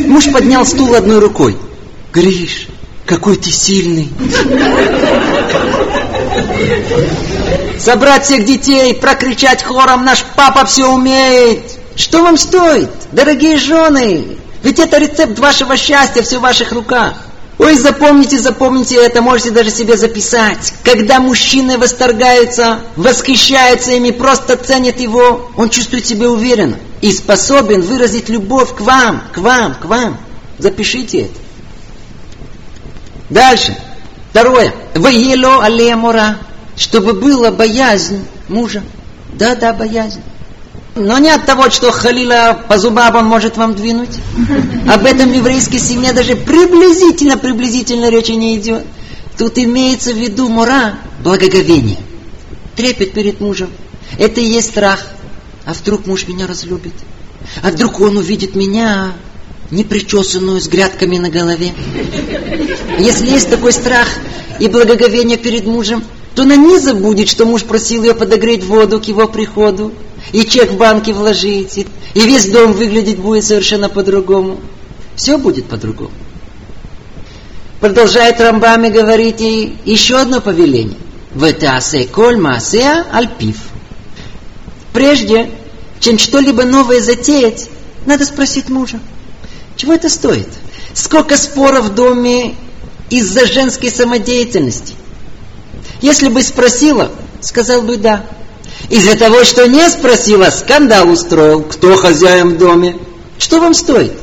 [0.06, 1.58] Муж поднял стул одной рукой.
[2.14, 2.68] Гриш,
[3.08, 4.10] какой ты сильный.
[7.80, 11.64] Собрать всех детей, прокричать хором, наш папа все умеет.
[11.96, 14.38] Что вам стоит, дорогие жены?
[14.62, 17.16] Ведь это рецепт вашего счастья, все в ваших руках.
[17.58, 20.76] Ой, запомните, запомните это, можете даже себе записать.
[20.84, 28.30] Когда мужчины восторгаются, восхищаются ими, просто ценят его, он чувствует себя уверенно и способен выразить
[28.30, 30.18] любовь к вам, к вам, к вам.
[30.58, 31.40] Запишите это.
[33.30, 33.76] Дальше.
[34.32, 34.74] Второе.
[34.96, 36.38] Ваело алемора.
[36.76, 38.84] Чтобы была боязнь мужа.
[39.34, 40.22] Да-да, боязнь.
[40.96, 44.18] Но не от того, что Халила по зубам он может вам двинуть.
[44.92, 48.86] Об этом в еврейской семье даже приблизительно, приблизительно речи не идет.
[49.38, 51.98] Тут имеется в виду мура, благоговение.
[52.76, 53.70] Трепет перед мужем.
[54.18, 55.06] Это и есть страх.
[55.70, 56.96] А вдруг муж меня разлюбит?
[57.62, 59.14] А вдруг он увидит меня
[59.70, 61.74] непричесанную с грядками на голове?
[62.98, 64.08] Если есть такой страх
[64.60, 66.04] и благоговение перед мужем,
[66.34, 69.94] то она не забудет, что муж просил ее подогреть воду к его приходу,
[70.34, 74.60] и чек в банке вложить, и, весь дом выглядеть будет совершенно по-другому.
[75.16, 76.12] Все будет по-другому.
[77.80, 80.98] Продолжает Рамбами говорить и еще одно повеление.
[81.36, 83.58] Ветаасе коль маасеа альпив.
[84.94, 85.52] Прежде,
[86.00, 87.70] чем что-либо новое затеять,
[88.06, 89.00] надо спросить мужа.
[89.76, 90.48] Чего это стоит?
[90.94, 92.56] Сколько споров в доме
[93.10, 94.96] из-за женской самодеятельности?
[96.02, 98.26] Если бы спросила, сказал бы да.
[98.90, 101.64] Из-за того, что не спросила, скандал устроил.
[101.64, 102.98] Кто хозяин в доме?
[103.38, 104.14] Что вам стоит?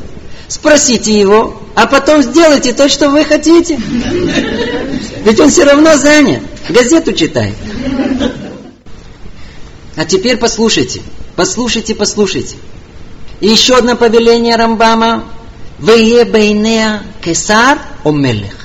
[0.48, 3.78] Спросите его, а потом сделайте то, что вы хотите.
[5.24, 6.42] Ведь он все равно занят.
[6.68, 7.54] Газету читает.
[9.96, 11.02] А теперь послушайте.
[11.36, 12.56] Послушайте, послушайте.
[13.40, 15.24] И еще одно повеление Рамбама.
[15.78, 18.56] Вее бейнеа кесар о мелех.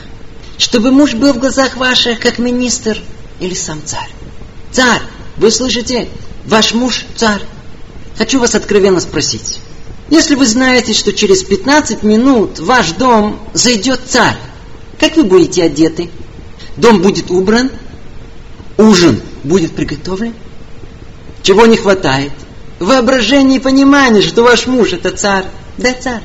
[0.57, 2.97] Чтобы муж был в глазах ваших, как министр
[3.41, 4.09] или сам царь.
[4.71, 5.01] Царь,
[5.35, 6.07] вы слышите?
[6.45, 7.41] Ваш муж царь.
[8.17, 9.59] Хочу вас откровенно спросить.
[10.09, 14.37] Если вы знаете, что через 15 минут в ваш дом зайдет царь,
[14.97, 16.09] как вы будете одеты?
[16.77, 17.69] Дом будет убран?
[18.77, 20.33] Ужин будет приготовлен?
[21.43, 22.31] Чего не хватает?
[22.81, 25.45] Воображение и понимание, что ваш муж это царь.
[25.77, 26.23] Да, царь.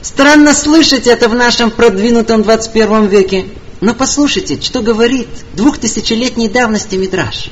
[0.00, 3.44] Странно слышать это в нашем продвинутом 21 веке.
[3.82, 7.50] Но послушайте, что говорит двухтысячелетней давности Мидраш.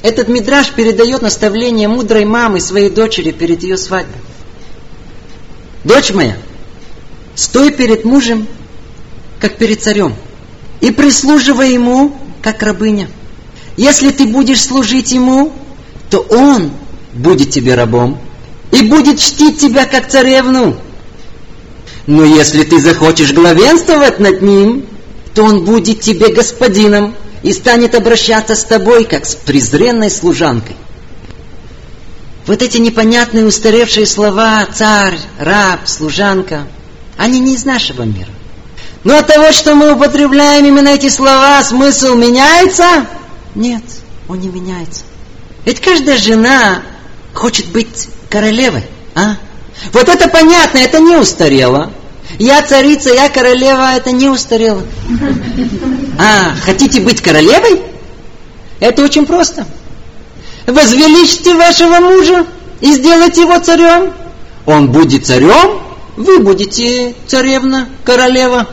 [0.00, 4.22] Этот мидраж передает наставление мудрой мамы своей дочери перед ее свадьбой.
[5.84, 6.38] Дочь моя,
[7.34, 8.46] стой перед мужем,
[9.38, 10.14] как перед царем,
[10.80, 13.10] и прислуживай ему, как рабыня.
[13.76, 15.52] Если ты будешь служить ему,
[16.08, 16.70] то он
[17.16, 18.18] будет тебе рабом
[18.72, 20.76] и будет чтить тебя, как царевну.
[22.06, 24.86] Но если ты захочешь главенствовать над ним,
[25.34, 27.14] то он будет тебе господином–
[27.46, 30.74] и станет обращаться с тобой, как с презренной служанкой.
[32.46, 36.66] Вот эти непонятные устаревшие слова «царь», «раб», «служанка»,
[37.16, 38.30] они не из нашего мира.
[39.04, 43.06] Но от того, что мы употребляем именно эти слова, смысл меняется?
[43.54, 43.84] Нет,
[44.28, 45.04] он не меняется.
[45.64, 46.82] Ведь каждая жена
[47.36, 48.84] хочет быть королевой,
[49.14, 49.36] а?
[49.92, 51.92] Вот это понятно, это не устарело.
[52.38, 54.82] Я царица, я королева, это не устарело.
[56.18, 57.82] А, хотите быть королевой?
[58.80, 59.66] Это очень просто.
[60.66, 62.46] Возвеличьте вашего мужа
[62.80, 64.12] и сделайте его царем.
[64.66, 65.80] Он будет царем,
[66.16, 68.66] вы будете царевна, королева.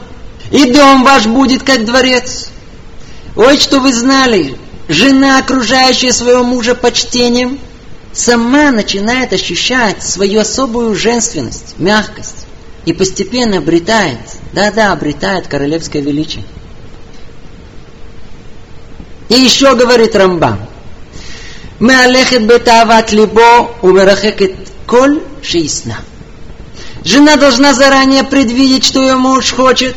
[0.51, 2.49] И дом ваш будет как дворец.
[3.36, 4.57] Ой, что вы знали,
[4.88, 7.59] жена, окружающая своего мужа почтением,
[8.14, 12.45] сама начинает ощущать свою особую женственность, мягкость
[12.86, 14.20] и постепенно обретает,
[14.53, 16.43] да-да, обретает королевское величие.
[19.30, 20.59] И еще говорит Рамбам,
[21.80, 24.55] «Меалехет бетават либо умерахекет
[24.86, 25.97] коль шисна.
[27.03, 29.95] Жена должна заранее предвидеть, что ее муж хочет.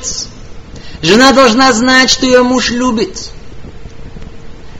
[1.02, 3.30] Жена должна знать, что ее муж любит.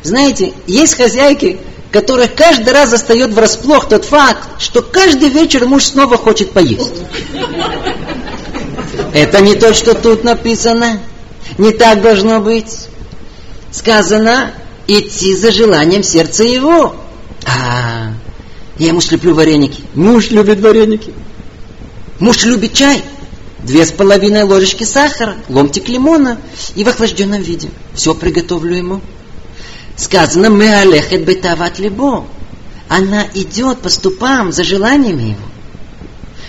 [0.03, 1.59] Знаете, есть хозяйки,
[1.91, 6.93] которых каждый раз застает врасплох тот факт, что каждый вечер муж снова хочет поесть.
[9.13, 11.01] Это не то, что тут написано.
[11.59, 12.89] Не так должно быть.
[13.71, 14.53] Сказано,
[14.87, 16.97] идти за желанием сердца его.
[17.47, 18.13] А,
[18.79, 19.83] я ему слеплю вареники.
[19.95, 21.13] Муж любит вареники.
[22.19, 23.03] Муж любит чай.
[23.61, 26.39] Две с половиной ложечки сахара, ломтик лимона
[26.75, 27.69] и в охлажденном виде.
[27.95, 29.01] Все приготовлю ему.
[29.97, 32.27] Сказано, мы алехет бетават либо.
[32.89, 35.47] Она идет по ступам за желаниями его.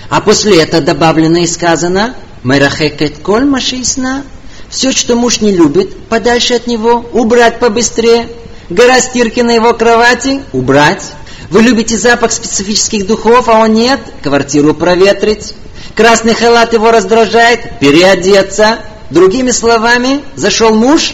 [0.09, 4.23] А после этого добавлено и сказано, Мерахекет коль машисна.
[4.69, 8.27] Все, что муж не любит, подальше от него, убрать побыстрее.
[8.69, 11.03] Гора стирки на его кровати, убрать.
[11.49, 15.53] Вы любите запах специфических духов, а он нет, квартиру проветрить.
[15.95, 18.79] Красный халат его раздражает, переодеться.
[19.09, 21.13] Другими словами, зашел муж,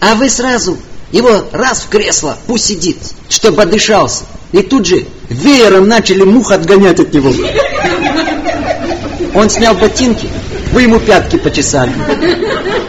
[0.00, 0.78] а вы сразу
[1.12, 2.98] его раз в кресло, пусть сидит,
[3.28, 4.24] чтобы отдышался.
[4.50, 7.32] И тут же веером начали мух отгонять от него.
[9.34, 10.28] Он снял ботинки,
[10.72, 11.92] вы ему пятки почесали.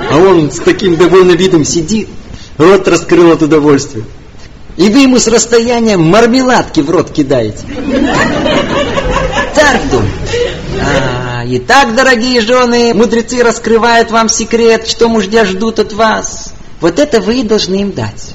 [0.09, 2.09] А он с таким довольным видом сидит,
[2.57, 4.03] рот раскрыл от удовольствия.
[4.75, 7.59] И вы ему с расстояния мармеладки в рот кидаете.
[9.53, 10.09] Так думаю.
[10.81, 16.52] А, итак, дорогие жены, мудрецы раскрывают вам секрет, что мужья ждут от вас.
[16.83, 18.33] Вот это вы и должны им дать.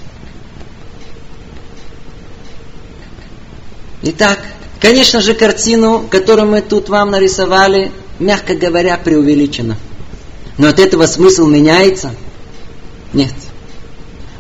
[4.00, 4.38] Итак,
[4.80, 9.76] конечно же, картину, которую мы тут вам нарисовали, мягко говоря, преувеличена.
[10.56, 12.14] Но от этого смысл меняется?
[13.12, 13.34] Нет.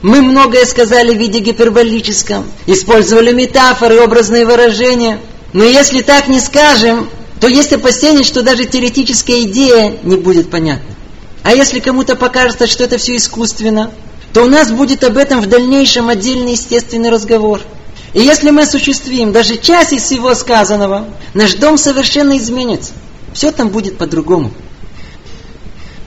[0.00, 5.20] Мы многое сказали в виде гиперболическом, использовали метафоры, образные выражения.
[5.52, 10.94] Но если так не скажем, то есть опасение, что даже теоретическая идея не будет понятна.
[11.48, 13.90] А если кому-то покажется, что это все искусственно,
[14.34, 17.62] то у нас будет об этом в дальнейшем отдельный естественный разговор.
[18.12, 22.92] И если мы осуществим даже часть из всего сказанного, наш дом совершенно изменится.
[23.32, 24.52] Все там будет по-другому.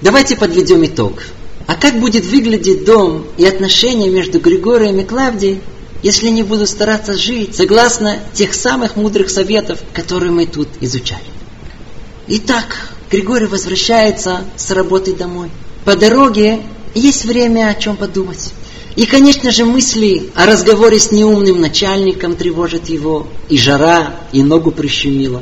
[0.03, 1.23] Давайте подведем итог.
[1.65, 5.61] А как будет выглядеть дом и отношения между Григорием и Клавдией,
[6.03, 11.23] если не буду стараться жить согласно тех самых мудрых советов, которые мы тут изучали?
[12.27, 15.51] Итак, Григорий возвращается с работы домой.
[15.84, 16.62] По дороге
[16.95, 18.53] есть время о чем подумать.
[18.95, 24.71] И, конечно же, мысли о разговоре с неумным начальником тревожат его, и жара, и ногу
[24.71, 25.42] прищемила.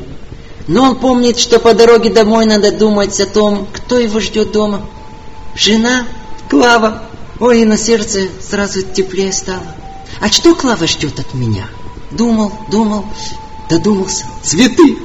[0.68, 4.86] Но он помнит, что по дороге домой надо думать о том, кто его ждет дома.
[5.56, 6.08] Жена,
[6.50, 7.04] Клава.
[7.40, 9.76] Ой, на сердце сразу теплее стало.
[10.20, 11.68] А что Клава ждет от меня?
[12.12, 13.06] Думал, думал,
[13.70, 14.26] додумался.
[14.44, 14.98] Цветы.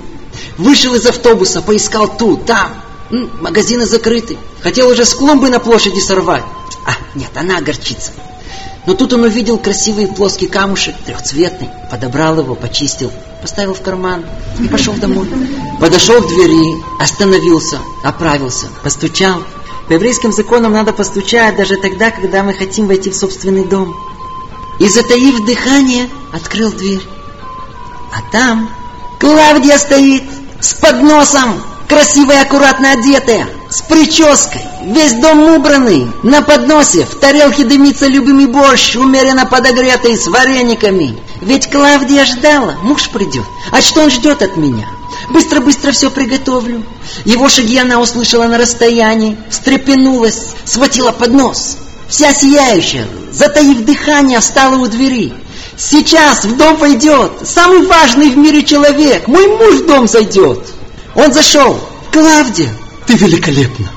[0.58, 2.74] Вышел из автобуса, поискал тут, там.
[3.40, 4.36] Магазины закрыты.
[4.62, 6.44] Хотел уже с клумбы на площади сорвать.
[6.86, 8.12] А, нет, она огорчится.
[8.86, 14.24] Но тут он увидел красивый плоский камушек, трехцветный, подобрал его, почистил, поставил в карман
[14.60, 15.28] и пошел домой.
[15.80, 19.42] Подошел к двери, остановился, оправился, постучал.
[19.88, 23.94] По еврейским законам надо постучать даже тогда, когда мы хотим войти в собственный дом.
[24.80, 27.02] И, затаив дыхание, открыл дверь.
[28.12, 28.68] А там
[29.20, 30.24] Клавдия стоит
[30.60, 38.06] с подносом, красивая, аккуратно одетая, с прической, весь дом убранный, на подносе, в тарелке дымится
[38.06, 41.18] любимый борщ, умеренно подогретый, с варениками.
[41.40, 43.44] Ведь Клавдия ждала, муж придет.
[43.70, 44.86] А что он ждет от меня?
[45.30, 46.82] Быстро-быстро все приготовлю.
[47.24, 51.78] Его шаги она услышала на расстоянии, встрепенулась, схватила поднос.
[52.08, 55.32] Вся сияющая, затаив дыхание, встала у двери.
[55.76, 59.26] Сейчас в дом войдет самый важный в мире человек.
[59.26, 60.60] Мой муж в дом зайдет.
[61.14, 61.78] Он зашел.
[62.12, 62.72] Клавдия,
[63.06, 63.90] ты великолепна.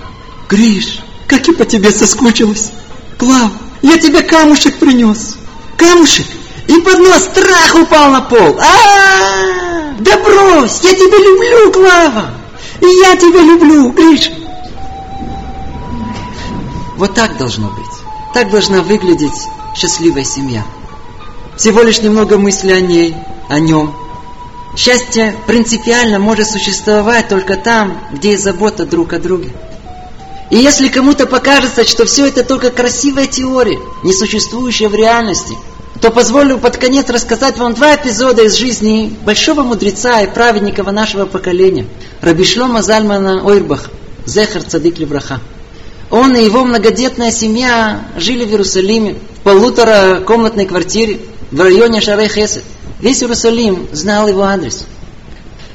[0.50, 2.72] Гриш, как и по тебе соскучилась.
[3.18, 3.52] Клав,
[3.82, 5.36] я тебе камушек принес.
[5.78, 6.26] камушек,
[6.68, 8.60] и под нос страх упал на пол.
[8.60, 12.32] А, да брось, я тебя люблю, Клава.
[12.82, 14.32] И я тебя люблю, Гриша.
[16.98, 17.86] Вот так должно быть.
[18.34, 20.64] Так должна выглядеть счастливая семья.
[21.58, 23.16] Всего лишь немного мысли о ней,
[23.50, 23.94] о нем.
[24.76, 29.52] Счастье принципиально может существовать только там, где есть забота друг о друге.
[30.52, 35.58] И если кому-то покажется, что все это только красивая теория, не существующая в реальности,
[36.00, 41.26] то позволю под конец рассказать вам два эпизода из жизни большого мудреца и праведника нашего
[41.26, 41.88] поколения,
[42.22, 43.90] Рабишлома Зальмана Ойрбах,
[44.28, 45.42] Зехар Цадык Левраха.
[46.12, 51.20] Он и его многодетная семья жили в Иерусалиме, в полутора комнатной квартире
[51.52, 52.64] в районе Шарей Хесед.
[53.00, 54.86] Весь Иерусалим знал его адрес.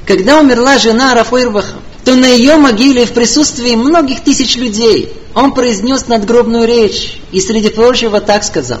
[0.05, 6.07] Когда умерла жена Рафойрбаха, то на ее могиле в присутствии многих тысяч людей он произнес
[6.07, 8.79] надгробную речь и среди прочего так сказал.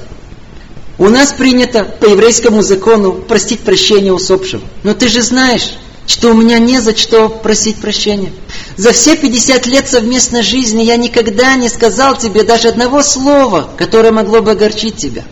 [0.97, 4.61] У нас принято по еврейскому закону простить прощение усопшего.
[4.83, 5.73] Но ты же знаешь,
[6.05, 8.31] что у меня не за что просить прощения.
[8.75, 14.11] За все 50 лет совместной жизни я никогда не сказал тебе даже одного слова, которое
[14.11, 15.23] могло бы огорчить тебя.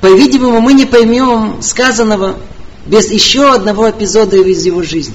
[0.00, 2.36] По-видимому, мы не поймем сказанного
[2.86, 5.14] без еще одного эпизода из его жизни.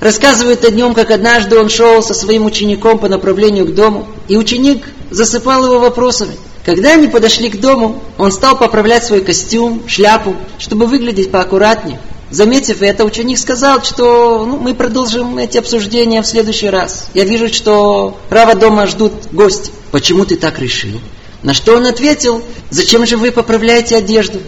[0.00, 4.36] Рассказывают о нем, как однажды он шел со своим учеником по направлению к дому, и
[4.36, 6.36] ученик засыпал его вопросами.
[6.64, 12.00] Когда они подошли к дому, он стал поправлять свой костюм, шляпу, чтобы выглядеть поаккуратнее.
[12.30, 17.08] Заметив это, ученик сказал, что ну, мы продолжим эти обсуждения в следующий раз.
[17.14, 19.70] Я вижу, что права дома ждут гости.
[19.90, 20.98] Почему ты так решил?
[21.42, 24.40] На что он ответил, зачем же вы поправляете одежду?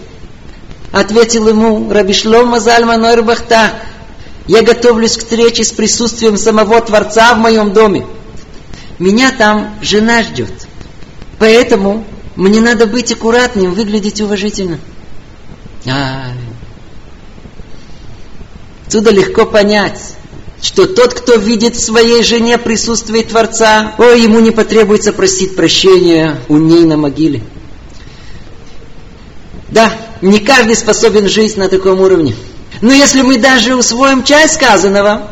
[0.93, 3.75] Ответил ему Рабишлома Зальма Нойрбах так,
[4.47, 8.07] я готовлюсь к встрече с присутствием самого Творца в моем доме.
[8.99, 10.53] Меня там жена ждет.
[11.39, 12.05] Поэтому
[12.37, 14.79] мне надо быть аккуратным, выглядеть уважительно.
[15.87, 16.27] А,
[18.87, 20.15] Отсюда легко понять,
[20.65, 26.41] что тот, кто видит в своей жене присутствие Творца, о, ему не потребуется просить прощения
[26.49, 27.43] у ней на могиле.
[29.69, 29.93] Да,
[30.23, 32.35] не каждый способен жить на таком уровне.
[32.81, 35.31] Но если мы даже усвоим часть сказанного,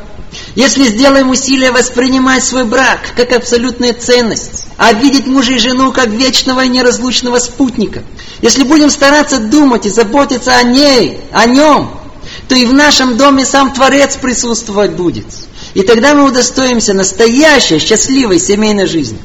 [0.55, 6.09] если сделаем усилия воспринимать свой брак как абсолютную ценность, а видеть мужа и жену как
[6.09, 8.03] вечного и неразлучного спутника,
[8.43, 12.02] если будем стараться думать и заботиться о ней, о нем,
[12.49, 15.27] то и в нашем доме сам Творец присутствовать будет.
[15.75, 19.19] И тогда мы удостоимся настоящей счастливой семейной жизни.